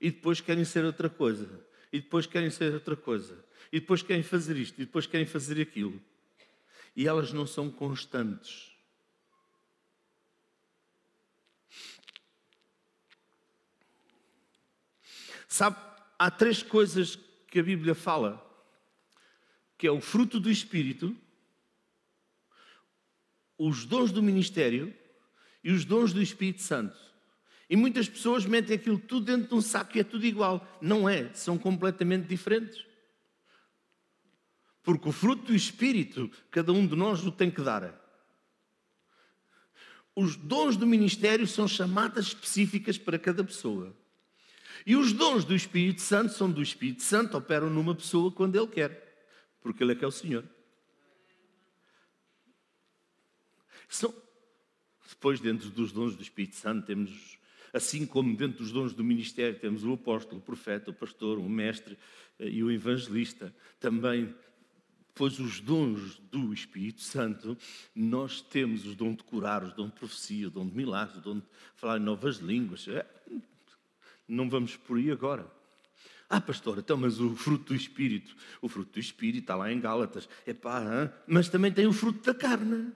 [0.00, 1.48] e depois querem ser outra coisa,
[1.92, 5.60] e depois querem ser outra coisa, e depois querem fazer isto, e depois querem fazer
[5.60, 6.00] aquilo.
[6.94, 8.77] E elas não são constantes.
[15.48, 15.78] Sabe,
[16.18, 18.44] há três coisas que a Bíblia fala,
[19.78, 21.16] que é o fruto do Espírito,
[23.56, 24.94] os dons do ministério
[25.64, 26.96] e os dons do Espírito Santo.
[27.68, 30.66] E muitas pessoas metem aquilo tudo dentro de um saco e é tudo igual.
[30.80, 32.84] Não é, são completamente diferentes.
[34.82, 37.94] Porque o fruto do Espírito, cada um de nós o tem que dar.
[40.14, 43.94] Os dons do ministério são chamadas específicas para cada pessoa.
[44.86, 48.66] E os dons do Espírito Santo são do Espírito Santo, operam numa pessoa quando Ele
[48.66, 49.26] quer,
[49.60, 50.44] porque Ele é que é o Senhor.
[53.88, 54.14] São...
[55.08, 57.38] Depois, dentro dos dons do Espírito Santo, temos,
[57.72, 61.48] assim como dentro dos dons do ministério, temos o apóstolo, o profeta, o pastor, o
[61.48, 61.98] mestre
[62.38, 63.52] eh, e o evangelista.
[63.80, 64.32] Também,
[65.08, 67.56] depois, os dons do Espírito Santo,
[67.94, 71.20] nós temos o dom de curar, o dom de profecia, o dom de milagres, o
[71.20, 72.86] dom de falar em novas línguas.
[72.86, 73.04] É,
[74.28, 75.50] não vamos por aí agora.
[76.30, 79.80] Ah, pastor, então, mas o fruto do Espírito, o fruto do Espírito está lá em
[79.80, 80.28] Gálatas.
[80.46, 80.82] É pá,
[81.26, 82.92] mas também tem o fruto da carne.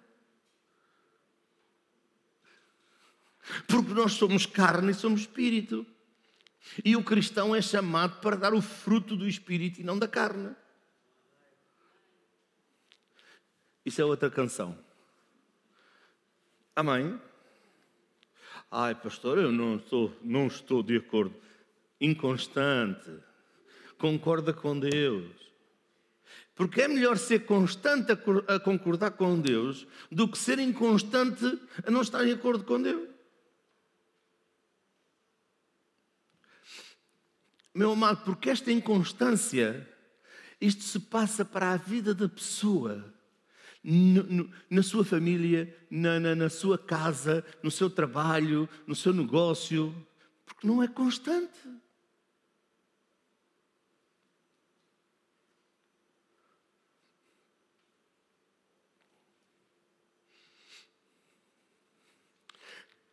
[3.66, 5.86] Porque nós somos carne e somos Espírito.
[6.84, 10.54] E o cristão é chamado para dar o fruto do Espírito e não da carne.
[13.84, 14.78] Isso é outra canção.
[16.76, 17.20] Amém?
[18.74, 21.36] Ai, pastor, eu não estou, não estou de acordo.
[22.00, 23.10] Inconstante.
[23.98, 25.30] Concorda com Deus.
[26.54, 31.44] Porque é melhor ser constante a concordar com Deus do que ser inconstante
[31.86, 33.10] a não estar em acordo com Deus.
[37.74, 39.86] Meu amado, porque esta inconstância,
[40.58, 43.12] isto se passa para a vida da pessoa
[43.84, 49.94] na sua família, na, na, na sua casa, no seu trabalho, no seu negócio,
[50.46, 51.58] porque não é constante.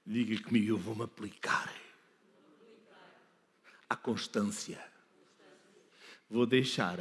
[0.05, 1.71] Diga comigo, eu vou-me aplicar
[3.87, 4.83] a constância.
[6.27, 6.99] Vou deixar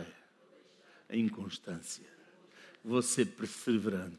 [1.08, 2.17] a inconstância.
[2.88, 4.16] Vou ser perseverante.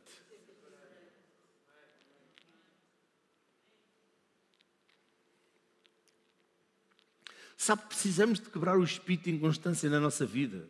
[7.57, 10.69] Sabe, precisamos de quebrar o espírito de inconstância na nossa vida.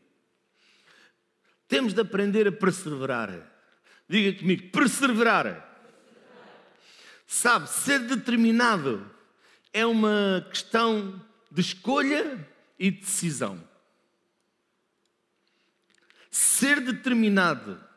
[1.67, 3.33] Temos de aprender a perseverar.
[4.07, 5.85] Diga comigo, perseverar.
[7.27, 9.13] Sabe, ser determinado
[9.73, 12.47] é uma questão de escolha
[12.79, 13.61] e de decisão.
[16.31, 17.88] Ser determinado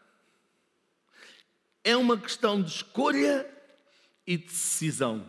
[1.84, 3.48] é uma questão de escolha
[4.26, 5.28] e de decisão.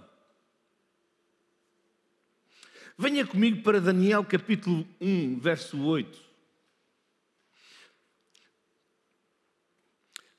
[2.98, 6.22] Venha comigo para Daniel capítulo 1, verso 8.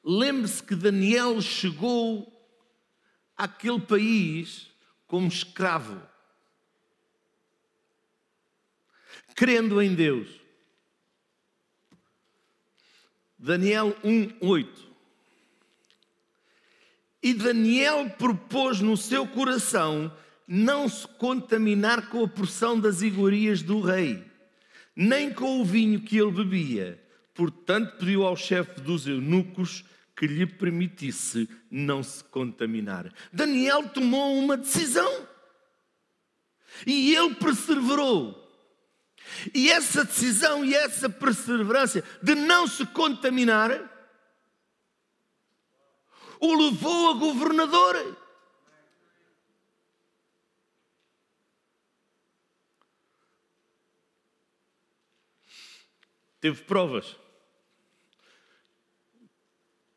[0.05, 2.31] Lembre-se que Daniel chegou
[3.37, 4.70] àquele país
[5.07, 6.00] como escravo,
[9.35, 10.40] crendo em Deus.
[13.38, 14.93] Daniel 1, 8.
[17.24, 20.14] E Daniel propôs no seu coração
[20.46, 24.22] não se contaminar com a porção das iguarias do rei,
[24.94, 27.03] nem com o vinho que ele bebia.
[27.32, 33.11] Portanto, pediu ao chefe dos eunucos que lhe permitisse não se contaminar.
[33.32, 35.26] Daniel tomou uma decisão
[36.86, 38.38] e ele perseverou.
[39.55, 43.93] E essa decisão e essa perseverança de não se contaminar
[46.45, 48.16] o levou a governador.
[56.40, 57.16] Teve provas.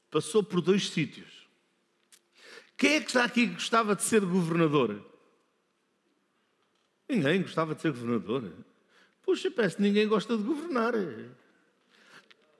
[0.09, 1.45] Passou por dois sítios.
[2.77, 5.05] Quem é que está aqui que gostava de ser governador?
[7.09, 8.53] Ninguém gostava de ser governador.
[9.21, 10.93] Puxa, parece que ninguém gosta de governar.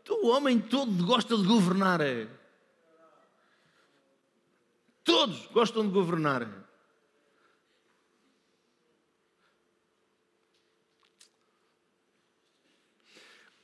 [0.10, 2.02] O homem todo gosta de governar.
[5.18, 6.48] Todos gostam de governar.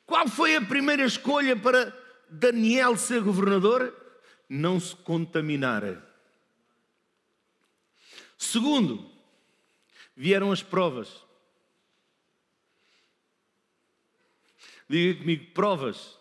[0.03, 1.95] Qual foi a primeira escolha para
[2.27, 3.95] Daniel ser governador?
[4.49, 5.83] Não se contaminar.
[8.35, 9.07] Segundo,
[10.15, 11.23] vieram as provas.
[14.89, 16.17] Diga comigo, provas.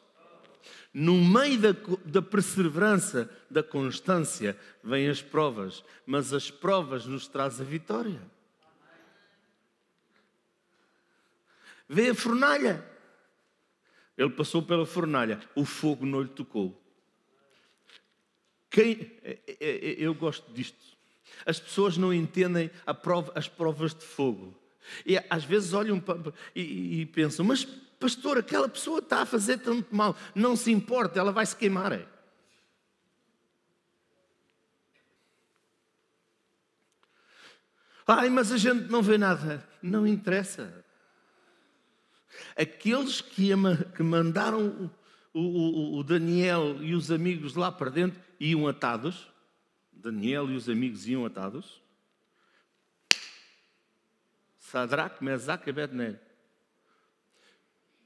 [0.92, 1.72] No meio da,
[2.04, 8.20] da perseverança, da constância, vêm as provas, mas as provas nos trazem a vitória.
[11.88, 12.86] Vê a fornalha.
[14.16, 16.78] Ele passou pela fornalha, o fogo não lhe tocou.
[18.70, 20.78] Quem, é, é, é, eu gosto disto.
[21.44, 22.70] As pessoas não entendem
[23.02, 24.58] prova, as provas de fogo.
[25.06, 26.02] E às vezes olham
[26.54, 27.66] e, e pensam, mas
[28.02, 32.04] pastor, aquela pessoa está a fazer tanto mal, não se importa, ela vai se queimar.
[38.04, 39.64] Ai, mas a gente não vê nada.
[39.80, 40.84] Não interessa.
[42.56, 43.50] Aqueles que,
[43.94, 44.90] que mandaram
[45.32, 49.30] o, o, o, Daniel e os amigos lá para dentro iam atados.
[49.92, 51.80] Daniel e os amigos iam atados.
[54.58, 56.18] Sadraque, Mesaque e Abednego.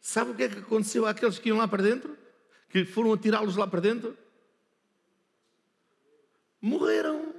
[0.07, 2.17] Sabe o que é que aconteceu àqueles que iam lá para dentro?
[2.71, 4.17] Que foram atirá-los lá para dentro?
[6.61, 7.35] Morreram.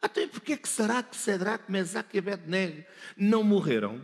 [0.00, 2.82] Até porque é que será que Sadraque, Mesaque e Abednego
[3.14, 4.00] não morreram?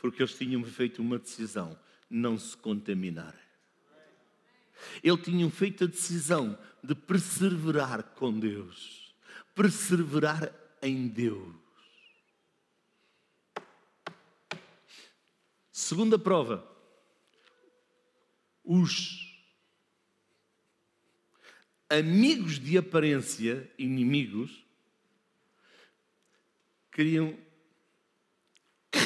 [0.00, 1.78] porque eles tinham feito uma decisão:
[2.10, 3.34] não se contaminar.
[5.04, 9.14] Eles tinham feito a decisão de perseverar com Deus,
[9.54, 11.63] perseverar em Deus.
[15.76, 16.64] Segunda prova,
[18.62, 19.44] os
[21.90, 24.64] amigos de aparência, inimigos,
[26.92, 27.36] queriam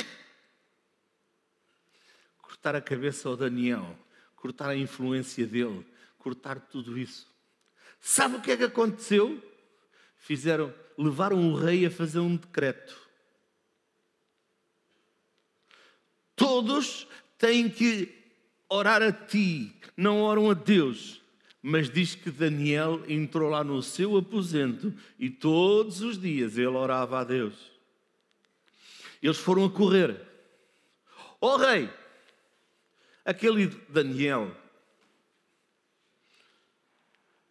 [2.37, 3.99] cortar a cabeça ao Daniel,
[4.37, 5.87] cortar a influência dele,
[6.19, 7.35] cortar tudo isso.
[7.99, 9.43] Sabe o que é que aconteceu?
[10.19, 13.08] Fizeram, levaram o rei a fazer um decreto.
[16.39, 18.15] Todos têm que
[18.69, 21.21] orar a ti, não oram a Deus.
[21.61, 27.19] Mas diz que Daniel entrou lá no seu aposento e todos os dias ele orava
[27.19, 27.55] a Deus.
[29.21, 30.17] Eles foram a correr.
[31.41, 31.91] Ó oh, rei,
[33.29, 34.57] Aquele Daniel.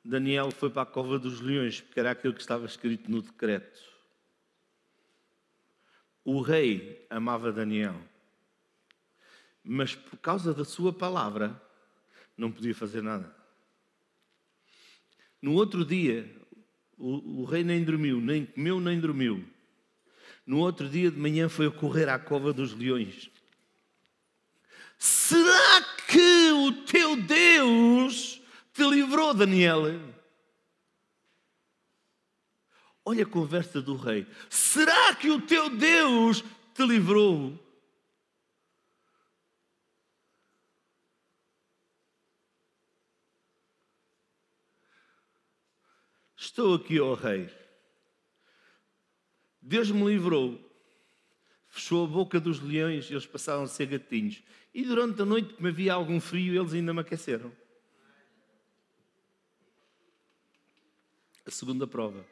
[0.03, 3.79] Daniel foi para a cova dos leões, porque era aquilo que estava escrito no decreto.
[6.25, 7.93] O rei amava Daniel,
[9.67, 11.61] mas por causa da sua palavra,
[12.37, 13.35] não podia fazer nada.
[15.41, 16.33] No outro dia,
[16.97, 19.45] o, o, rei nem dormiu, nem comeu, nem dormiu.
[20.45, 23.29] No outro dia de manhã foi correr à cova dos leões.
[24.97, 28.41] Será que o teu Deus
[28.73, 29.83] te livrou, Daniel?
[33.05, 34.25] Olha a conversa do rei.
[34.49, 36.43] Será que o teu Deus
[36.73, 37.66] te livrou?
[46.57, 47.47] Estou aqui, ó oh rei.
[49.61, 50.59] Deus me livrou
[51.67, 54.41] fechou a boca dos leões e eles passaram a ser gatinhos.
[54.73, 57.51] E durante a noite, como havia algum frio, eles ainda me aqueceram.
[61.45, 62.25] A segunda prova.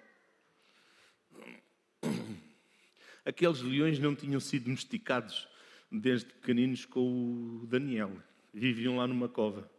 [3.23, 5.47] Aqueles leões não tinham sido domesticados
[5.91, 8.11] desde pequeninos com o Daniel.
[8.51, 9.74] Viviam lá numa cova.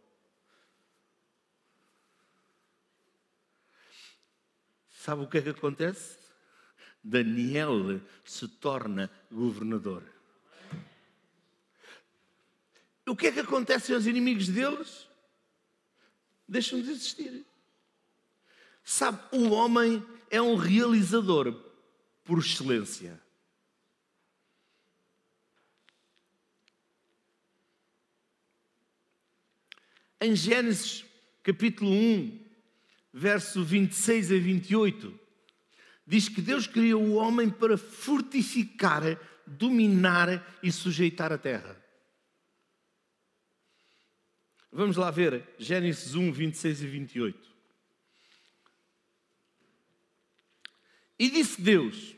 [5.07, 6.17] Sabe o que é que acontece?
[7.01, 10.03] Daniel se torna governador.
[13.07, 15.07] O que é que acontece aos inimigos deles?
[16.45, 17.45] Deixam de existir.
[18.83, 21.57] Sabe, o homem é um realizador
[22.25, 23.17] por excelência.
[30.19, 31.05] Em Gênesis
[31.43, 32.46] capítulo 1,
[33.17, 35.19] verso 26 a 28,
[36.05, 41.83] diz que Deus criou o homem para fortificar, dominar e sujeitar a terra.
[44.71, 47.57] Vamos lá ver Gênesis 1, 26 e 28.
[51.17, 52.15] E disse Deus: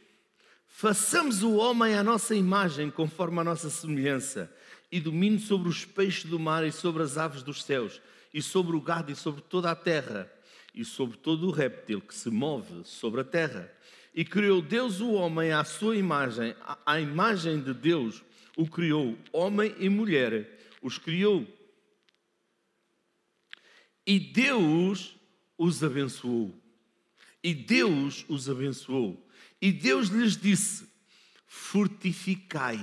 [0.68, 4.54] Façamos o homem à nossa imagem, conforme a nossa semelhança,
[4.92, 8.02] e domine sobre os peixes do mar e sobre as aves dos céus,
[8.34, 10.30] e sobre o gado e sobre toda a terra,
[10.74, 13.72] e sobre todo o réptil que se move sobre a terra.
[14.14, 16.56] E criou Deus o homem à sua imagem,
[16.86, 18.24] à imagem de Deus
[18.58, 21.48] o criou, homem e mulher, os criou.
[24.06, 25.16] E Deus
[25.58, 26.54] os abençoou.
[27.42, 29.26] E Deus os abençoou.
[29.62, 30.90] E Deus lhes disse:
[31.48, 32.80] Fortificai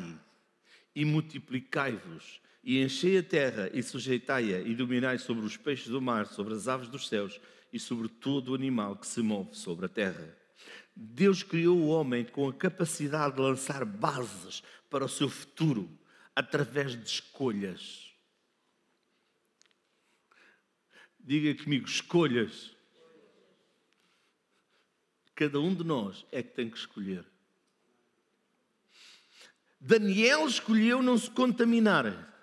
[0.95, 6.27] e multiplicai-vos, e enchei a terra e sujeitai-a, e dominai sobre os peixes do mar,
[6.27, 7.39] sobre as aves dos céus
[7.77, 10.35] e sobre todo o animal que se move sobre a terra.
[10.95, 15.87] Deus criou o homem com a capacidade de lançar bases para o seu futuro
[16.35, 18.11] através de escolhas.
[21.21, 22.75] Diga comigo, escolhas.
[25.35, 27.27] Cada um de nós é que tem que escolher.
[29.79, 32.35] Daniel escolheu não se contaminar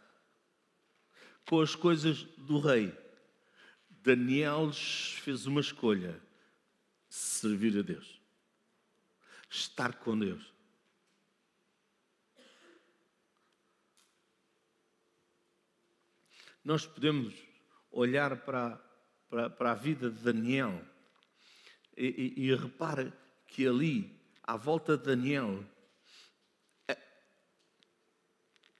[1.47, 3.02] com as coisas do rei.
[4.03, 6.21] Daniel fez uma escolha:
[7.07, 8.21] servir a Deus,
[9.49, 10.53] estar com Deus.
[16.63, 17.33] Nós podemos
[17.91, 18.77] olhar para,
[19.29, 20.81] para, para a vida de Daniel
[21.95, 23.13] e, e, e
[23.47, 25.63] que ali, à volta de Daniel,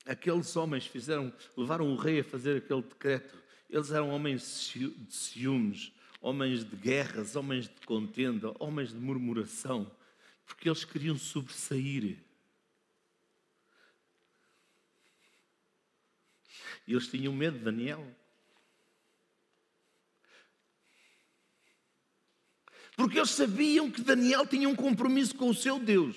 [0.06, 3.43] aqueles homens fizeram, levaram o rei a fazer aquele decreto.
[3.74, 9.92] Eles eram homens de ciúmes, homens de guerras, homens de contenda, homens de murmuração,
[10.46, 12.24] porque eles queriam sobressair.
[16.86, 18.16] E eles tinham medo de Daniel.
[22.96, 26.16] Porque eles sabiam que Daniel tinha um compromisso com o seu Deus.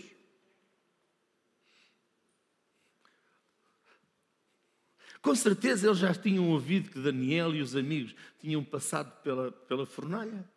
[5.27, 9.85] Com certeza eles já tinham ouvido que Daniel e os amigos tinham passado pela, pela
[9.85, 10.49] fornalha.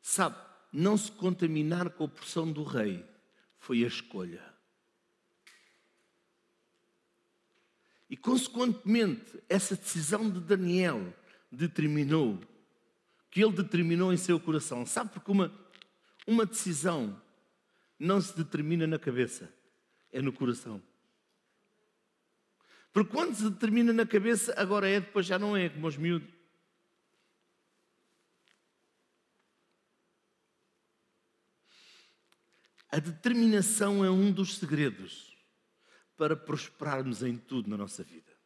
[0.00, 0.34] Sabe,
[0.72, 3.04] não se contaminar com a porção do rei
[3.58, 4.57] foi a escolha.
[8.08, 11.14] E, consequentemente, essa decisão de Daniel
[11.52, 12.40] determinou,
[13.30, 14.86] que ele determinou em seu coração.
[14.86, 15.52] Sabe porque uma,
[16.26, 17.20] uma decisão
[17.98, 19.52] não se determina na cabeça,
[20.10, 20.82] é no coração.
[22.92, 26.28] Porque quando se determina na cabeça, agora é, depois já não é, como os miúdos.
[32.90, 35.37] A determinação é um dos segredos
[36.18, 38.36] para prosperarmos em tudo na nossa vida.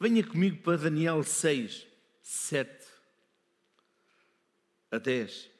[0.00, 1.86] Venha comigo para Daniel 6,
[2.22, 2.86] 7
[4.90, 5.50] a 10.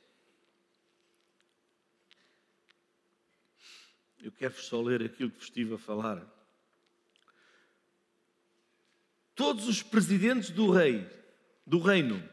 [4.22, 6.26] Eu quero só ler aquilo que vos estive a falar.
[9.34, 11.06] Todos os presidentes do rei,
[11.66, 12.26] do reino,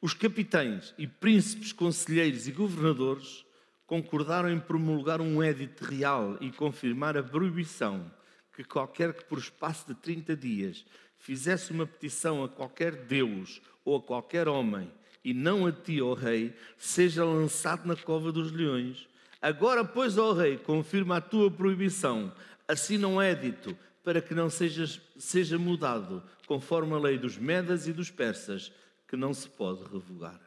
[0.00, 3.44] os capitães e príncipes, conselheiros e governadores
[3.92, 8.10] concordaram em promulgar um edito real e confirmar a proibição
[8.56, 10.82] que qualquer que por espaço de 30 dias
[11.18, 14.90] fizesse uma petição a qualquer Deus ou a qualquer homem,
[15.22, 19.06] e não a ti, ó rei, seja lançado na cova dos leões.
[19.42, 22.32] Agora, pois, ó rei, confirma a tua proibição,
[22.66, 27.92] assina um édito para que não sejas, seja mudado, conforme a lei dos Medas e
[27.92, 28.72] dos Persas,
[29.06, 30.40] que não se pode revogar.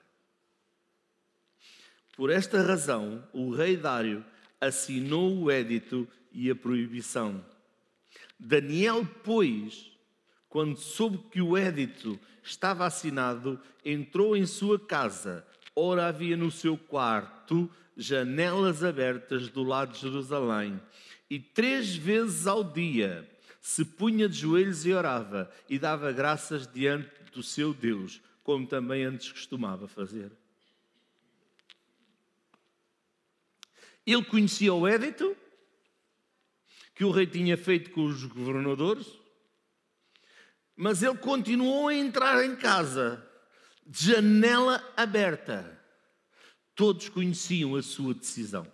[2.16, 4.24] Por esta razão, o rei Dário
[4.59, 7.43] assinou o édito e a proibição.
[8.39, 9.91] Daniel, pois,
[10.47, 15.45] quando soube que o édito estava assinado, entrou em sua casa.
[15.76, 20.80] Ora, havia no seu quarto janelas abertas do lado de Jerusalém.
[21.30, 27.09] E três vezes ao dia se punha de joelhos e orava, e dava graças diante
[27.34, 30.32] do seu Deus, como também antes costumava fazer.
[34.06, 35.36] Ele conhecia o édito
[36.93, 39.08] que o rei tinha feito com os governadores,
[40.76, 43.28] mas ele continuou a entrar em casa,
[43.86, 45.82] de janela aberta.
[46.76, 48.72] Todos conheciam a sua decisão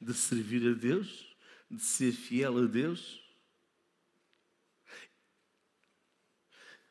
[0.00, 1.36] de servir a Deus,
[1.70, 3.20] de ser fiel a Deus.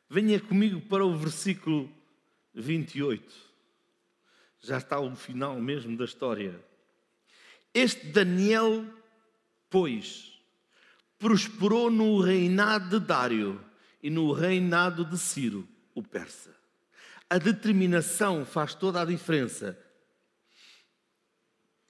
[0.08, 1.92] Venha comigo para o versículo
[2.54, 3.49] 28
[4.60, 6.62] já está o final mesmo da história.
[7.72, 8.84] Este Daniel
[9.70, 10.36] pois,
[11.16, 13.64] prosperou no reinado de Dário
[14.02, 16.54] e no reinado de Ciro, o persa.
[17.30, 19.78] A determinação faz toda a diferença,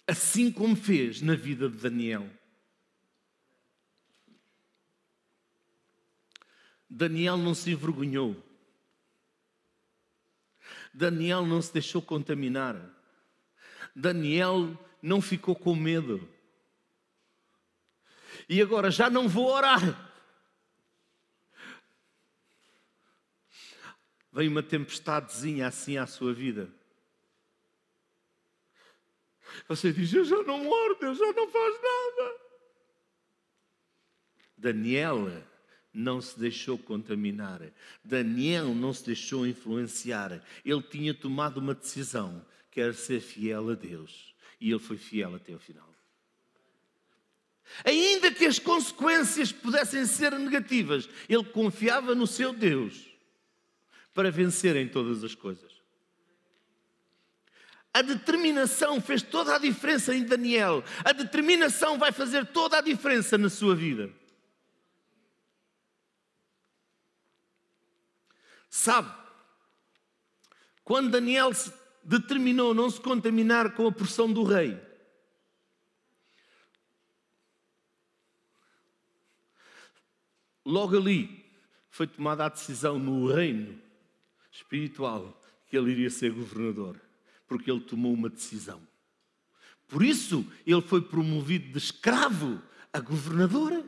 [0.07, 2.29] assim como fez na vida de Daniel.
[6.89, 8.37] Daniel não se envergonhou.
[10.93, 12.77] Daniel não se deixou contaminar.
[13.95, 16.29] Daniel não ficou com medo.
[18.49, 20.11] E agora já não vou orar.
[24.33, 26.71] Vem uma tempestadezinha assim à sua vida.
[29.69, 32.41] Você diz: Eu já não oro, Deus já não faz nada.
[34.57, 35.29] Daniel
[35.93, 37.61] não se deixou contaminar.
[38.05, 40.43] Daniel não se deixou influenciar.
[40.65, 44.35] Ele tinha tomado uma decisão, que era ser fiel a Deus.
[44.61, 45.89] E ele foi fiel até o final.
[47.85, 53.09] Ainda que as consequências pudessem ser negativas, ele confiava no seu Deus
[54.13, 55.71] para vencer em todas as coisas.
[57.93, 60.85] A determinação fez toda a diferença em Daniel.
[61.05, 64.11] A determinação vai fazer toda a diferença na sua vida.
[68.71, 69.13] Sabe,
[70.85, 71.51] quando Daniel
[72.05, 74.81] determinou não se contaminar com a porção do rei,
[80.65, 81.45] logo ali
[81.91, 83.77] foi tomada a decisão no reino
[84.53, 87.01] espiritual que ele iria ser governador,
[87.49, 88.81] porque ele tomou uma decisão.
[89.89, 92.63] Por isso, ele foi promovido de escravo
[92.93, 93.85] a governador.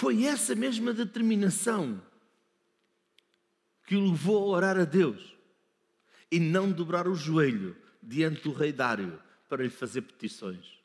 [0.00, 2.02] Foi essa mesma determinação
[3.86, 5.36] que o levou a orar a Deus
[6.30, 10.78] e não dobrar o joelho diante do rei Dário para lhe fazer petições.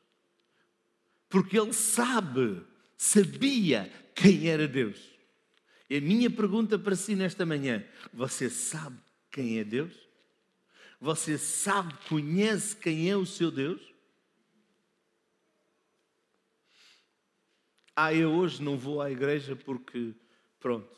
[1.30, 2.62] Porque ele sabe,
[2.94, 4.98] sabia quem era Deus.
[5.88, 8.98] E a minha pergunta para si nesta manhã: você sabe
[9.30, 9.94] quem é Deus?
[11.00, 13.80] Você sabe, conhece quem é o seu Deus?
[17.98, 20.14] Ah, eu hoje não vou à igreja porque,
[20.60, 20.94] pronto.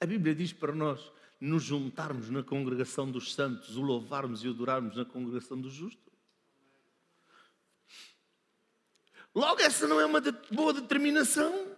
[0.00, 4.96] A Bíblia diz para nós nos juntarmos na congregação dos santos, o louvarmos e adorarmos
[4.96, 6.12] na congregação dos justos.
[9.32, 10.20] Logo, essa não é uma
[10.50, 11.76] boa determinação.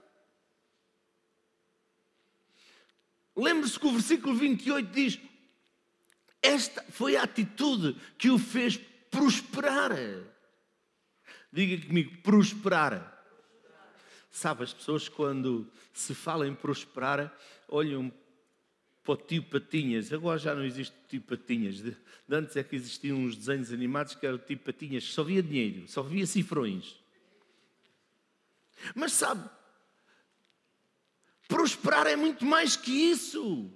[3.36, 5.20] Lembre-se que o versículo 28 diz:
[6.40, 8.78] Esta foi a atitude que o fez
[9.10, 9.92] prosperar.
[11.52, 13.13] Diga comigo, prosperar.
[14.34, 17.32] Sabe, as pessoas quando se falam em prosperar,
[17.68, 18.12] olham
[19.04, 20.12] para o tio Patinhas.
[20.12, 21.76] Agora já não existe tio Patinhas.
[21.76, 21.96] De,
[22.28, 26.02] antes é que existiam uns desenhos animados que eram tio Patinhas, só via dinheiro, só
[26.02, 26.96] via cifrões.
[28.92, 29.48] Mas sabe,
[31.46, 33.70] prosperar é muito mais que isso.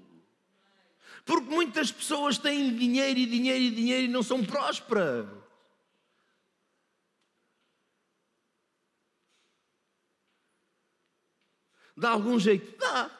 [1.25, 5.38] Porque muitas pessoas têm dinheiro e dinheiro e dinheiro e não são prósperas.
[11.99, 12.79] Dá algum jeito?
[12.79, 13.11] Dá.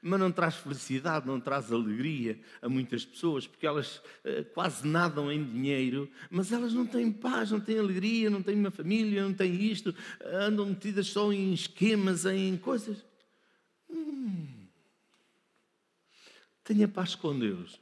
[0.00, 5.32] Mas não traz felicidade, não traz alegria a muitas pessoas, porque elas uh, quase nadam
[5.32, 9.34] em dinheiro, mas elas não têm paz, não têm alegria, não têm uma família, não
[9.34, 9.92] têm isto,
[10.24, 13.04] andam metidas só em esquemas, em coisas.
[13.90, 14.46] Hum.
[16.62, 17.80] Tenha paz com Deus.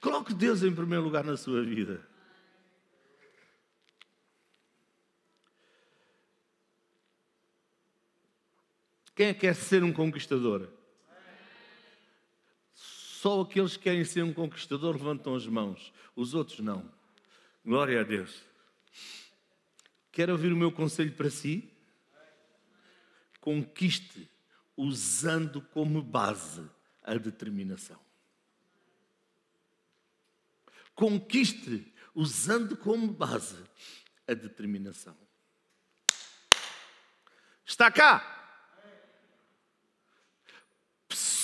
[0.00, 2.06] Coloque Deus em primeiro lugar na sua vida.
[9.14, 10.68] Quem é que quer ser um conquistador?
[12.74, 16.90] Só aqueles que querem ser um conquistador levantam as mãos, os outros não.
[17.64, 18.42] Glória a Deus.
[20.10, 21.72] Quer ouvir o meu conselho para si?
[23.40, 24.28] Conquiste
[24.76, 26.68] usando como base
[27.02, 27.98] a determinação.
[30.94, 33.62] Conquiste usando como base
[34.26, 35.16] a determinação.
[37.64, 38.43] Está cá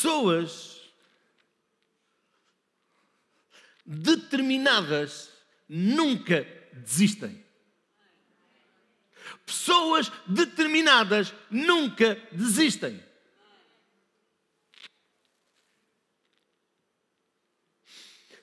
[0.01, 0.81] pessoas
[3.85, 5.31] determinadas
[5.69, 6.43] nunca
[6.73, 7.45] desistem.
[9.45, 12.99] Pessoas determinadas nunca desistem.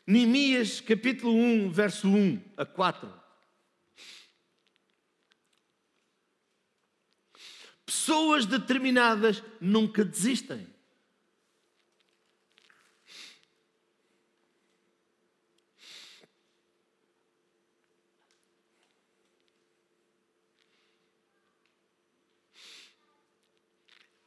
[0.06, 3.24] Neemias capítulo 1, verso 1 a 4.
[7.84, 10.77] Pessoas determinadas nunca desistem.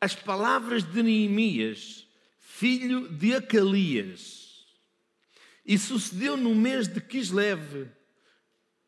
[0.00, 2.06] As palavras de Neemias,
[2.38, 4.66] filho de Acalias.
[5.64, 7.88] E sucedeu no mês de Kislev,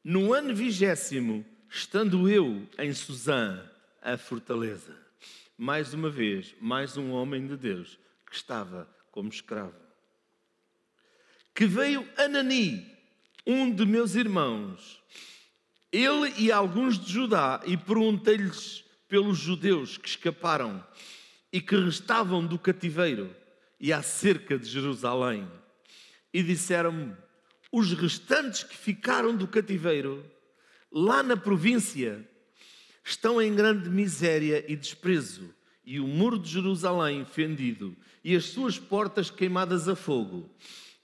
[0.02, 3.62] no ano vigésimo, estando eu em Suzã,
[4.00, 4.96] a fortaleza.
[5.56, 9.74] Mais uma vez, mais um homem de Deus que estava como escravo.
[11.54, 12.90] Que veio Anani,
[13.46, 15.02] um de meus irmãos,
[15.92, 18.82] ele e alguns de Judá, e perguntei-lhes
[19.12, 20.82] pelos judeus que escaparam
[21.52, 23.36] e que restavam do cativeiro
[23.78, 25.46] e acerca de Jerusalém.
[26.32, 27.14] E disseram-me:
[27.70, 30.24] os restantes que ficaram do cativeiro,
[30.90, 32.26] lá na província,
[33.04, 35.54] estão em grande miséria e desprezo,
[35.84, 37.94] e o muro de Jerusalém fendido,
[38.24, 40.48] e as suas portas queimadas a fogo.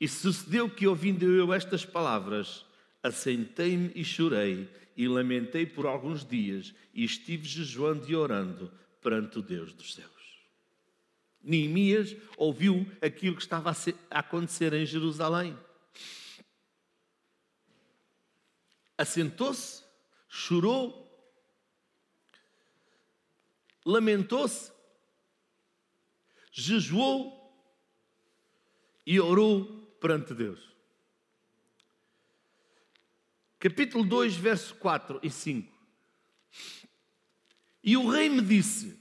[0.00, 2.64] E sucedeu que, ouvindo eu estas palavras,
[3.02, 4.66] assentei-me e chorei,
[4.98, 8.68] e lamentei por alguns dias, e estive jejuando e orando
[9.00, 10.10] perante o Deus dos céus.
[11.40, 15.56] Neemias ouviu aquilo que estava a acontecer em Jerusalém.
[18.98, 19.84] Assentou-se,
[20.28, 21.08] chorou,
[23.86, 24.72] lamentou-se,
[26.50, 27.56] jejuou
[29.06, 29.64] e orou
[30.00, 30.76] perante Deus.
[33.58, 35.72] Capítulo 2, verso 4 e 5.
[37.82, 38.96] E o rei me disse: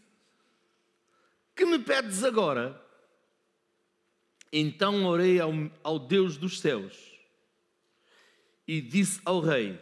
[1.55, 2.83] Que me pedes agora?
[4.51, 5.51] Então orei ao,
[5.83, 6.95] ao Deus dos céus
[8.67, 9.79] e disse ao rei: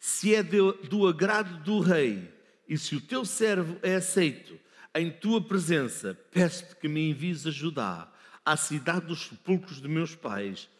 [0.00, 2.32] Se é de, do agrado do rei
[2.66, 4.58] e se o teu servo é aceito
[4.94, 8.10] em tua presença, peço-te que me envies a Judá,
[8.42, 10.70] à cidade dos sepulcros de meus pais,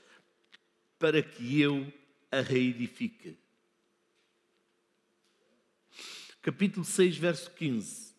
[0.99, 1.93] para que eu
[2.33, 3.37] a reedifique.
[6.41, 8.13] Capítulo 6, verso 15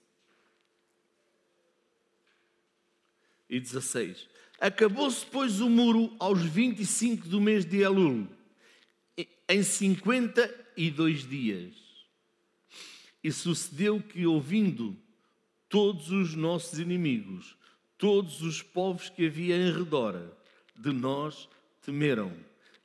[3.50, 4.30] e 16.
[4.60, 8.28] Acabou-se, pois, o muro aos 25 do mês de Elul,
[9.50, 11.76] em 52 dias.
[13.24, 14.98] E sucedeu que, ouvindo
[15.68, 17.58] todos os nossos inimigos,
[17.98, 20.36] todos os povos que havia em redor
[20.76, 21.50] de nós
[21.82, 22.34] temeram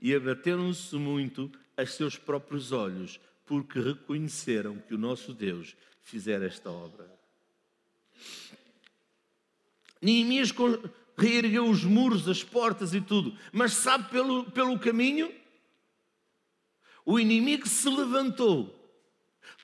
[0.00, 6.70] e abateram-se muito a seus próprios olhos, porque reconheceram que o nosso Deus fizera esta
[6.70, 7.08] obra.
[10.00, 10.52] Neemias
[11.16, 15.32] reergueu os muros, as portas e tudo, mas sabe pelo, pelo caminho?
[17.04, 18.74] O inimigo se levantou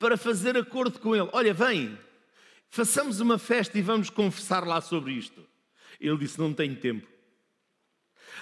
[0.01, 1.28] para fazer acordo com ele.
[1.32, 1.97] Olha, vem,
[2.70, 5.47] façamos uma festa e vamos conversar lá sobre isto.
[6.01, 7.07] Ele disse: Não tenho tempo.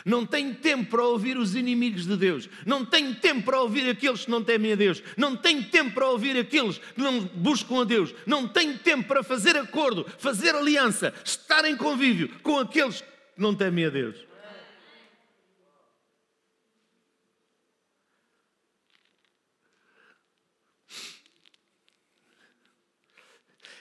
[0.04, 2.48] Não tenho tempo para ouvir os inimigos de Deus.
[2.66, 5.02] Não tenho tempo para ouvir aqueles que não temem a Deus.
[5.16, 8.14] Não tenho tempo para ouvir aqueles que não buscam a Deus.
[8.26, 13.54] Não tenho tempo para fazer acordo, fazer aliança, estar em convívio com aqueles que não
[13.54, 14.16] temem a Deus.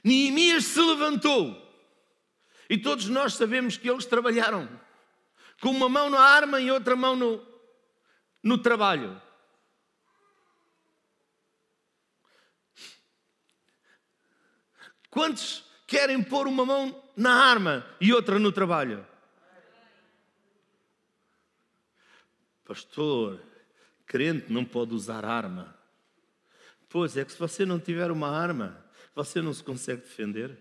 [0.03, 1.61] Neemias se levantou
[2.69, 4.67] e todos nós sabemos que eles trabalharam
[5.61, 7.45] com uma mão na arma e outra mão no,
[8.43, 9.21] no trabalho.
[15.09, 19.05] Quantos querem pôr uma mão na arma e outra no trabalho?
[22.65, 23.41] Pastor,
[24.07, 25.77] crente não pode usar arma.
[26.89, 28.83] Pois é que se você não tiver uma arma,
[29.13, 30.57] você não se consegue defender?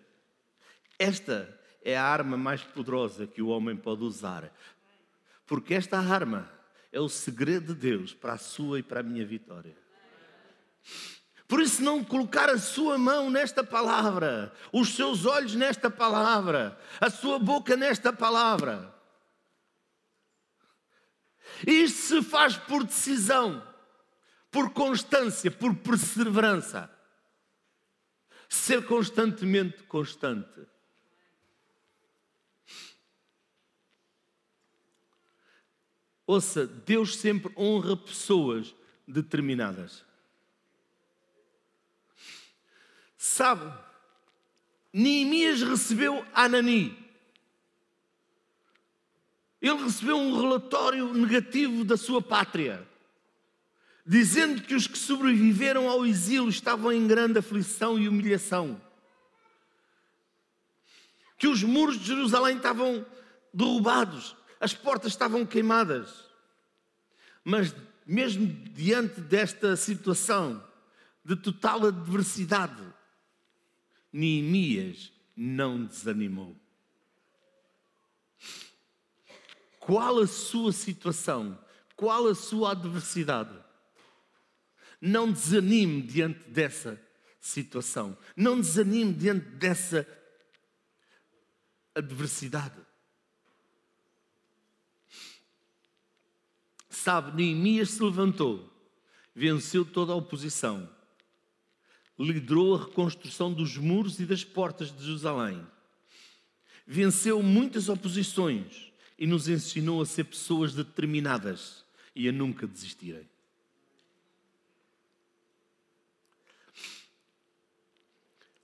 [0.98, 4.52] Esta é a arma mais poderosa que o homem pode usar.
[5.50, 6.48] Porque esta arma
[6.92, 9.76] é o segredo de Deus para a sua e para a minha vitória.
[11.48, 17.10] Por isso, não colocar a sua mão nesta palavra, os seus olhos nesta palavra, a
[17.10, 18.94] sua boca nesta palavra.
[21.66, 23.60] Isto se faz por decisão,
[24.52, 26.88] por constância, por perseverança
[28.48, 30.69] ser constantemente constante.
[36.30, 38.72] Ouça, Deus sempre honra pessoas
[39.04, 40.04] determinadas.
[43.18, 43.68] Sabe,
[44.92, 46.96] Neemias recebeu Anani.
[49.60, 52.88] Ele recebeu um relatório negativo da sua pátria
[54.06, 58.80] dizendo que os que sobreviveram ao exílio estavam em grande aflição e humilhação,
[61.36, 63.04] que os muros de Jerusalém estavam
[63.52, 66.28] derrubados, as portas estavam queimadas.
[67.42, 67.74] Mas,
[68.06, 70.62] mesmo diante desta situação
[71.24, 72.82] de total adversidade,
[74.12, 76.54] Neemias não desanimou.
[79.78, 81.58] Qual a sua situação?
[81.96, 83.58] Qual a sua adversidade?
[85.00, 87.00] Não desanime diante dessa
[87.40, 88.16] situação.
[88.36, 90.06] Não desanime diante dessa
[91.94, 92.89] adversidade.
[97.02, 98.70] Sabe, Neemias se levantou,
[99.34, 100.86] venceu toda a oposição,
[102.18, 105.66] liderou a reconstrução dos muros e das portas de Jerusalém,
[106.86, 113.26] venceu muitas oposições e nos ensinou a ser pessoas determinadas e a nunca desistirem.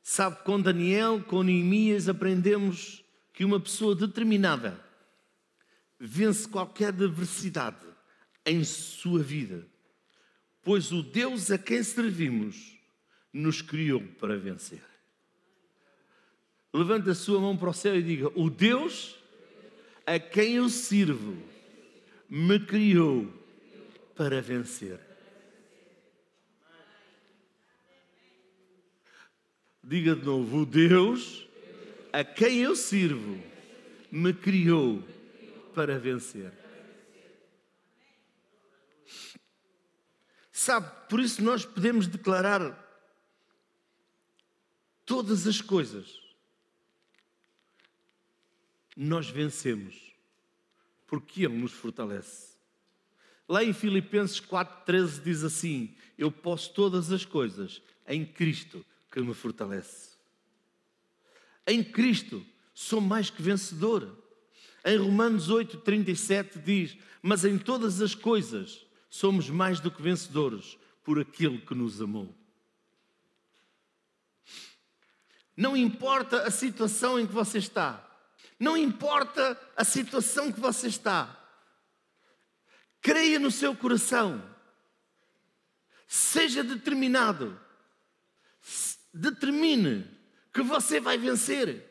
[0.02, 4.78] Sabe, com Daniel, com Neemias, aprendemos que uma pessoa determinada
[5.98, 7.85] vence qualquer adversidade
[8.46, 9.66] em sua vida,
[10.62, 12.78] pois o Deus a quem servimos
[13.32, 14.82] nos criou para vencer.
[16.72, 19.16] Levante a sua mão para o céu e diga: O Deus
[20.06, 21.36] a quem eu sirvo
[22.28, 23.32] me criou
[24.14, 25.00] para vencer.
[29.82, 31.46] Diga de novo: o Deus
[32.12, 33.42] a quem eu sirvo
[34.10, 35.02] me criou
[35.74, 36.52] para vencer.
[40.66, 42.76] Sabe, por isso nós podemos declarar
[45.04, 46.20] todas as coisas.
[48.96, 50.12] Nós vencemos
[51.06, 52.56] porque Ele nos fortalece.
[53.48, 59.34] Lá em Filipenses 4,13 diz assim: Eu posso todas as coisas em Cristo que me
[59.34, 60.16] fortalece.
[61.64, 62.44] Em Cristo
[62.74, 64.20] sou mais que vencedor.
[64.84, 68.84] Em Romanos 8, 37 diz: Mas em todas as coisas
[69.16, 72.34] somos mais do que vencedores por aquele que nos amou.
[75.56, 78.04] Não importa a situação em que você está,
[78.60, 81.34] não importa a situação que você está,
[83.00, 84.44] creia no seu coração,
[86.06, 87.58] seja determinado,
[89.14, 90.06] determine
[90.52, 91.84] que você vai vencer.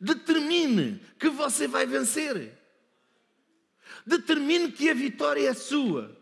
[0.00, 2.65] Determine que você vai vencer.
[4.06, 6.16] Determine que a vitória é sua.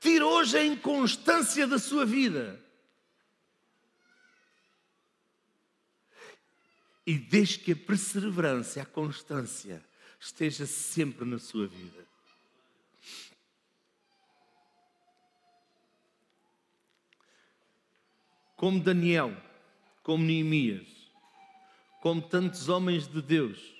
[0.00, 2.62] Tire hoje a inconstância da sua vida.
[7.04, 9.84] E deixe que a perseverança, a constância
[10.20, 12.06] esteja sempre na sua vida.
[18.56, 19.36] como Daniel,
[20.02, 20.88] como Neemias,
[22.00, 23.75] como tantos homens de Deus,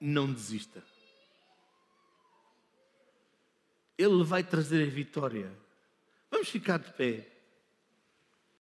[0.00, 0.82] não desista.
[3.96, 5.50] Ele vai trazer a vitória.
[6.30, 7.33] Vamos ficar de pé.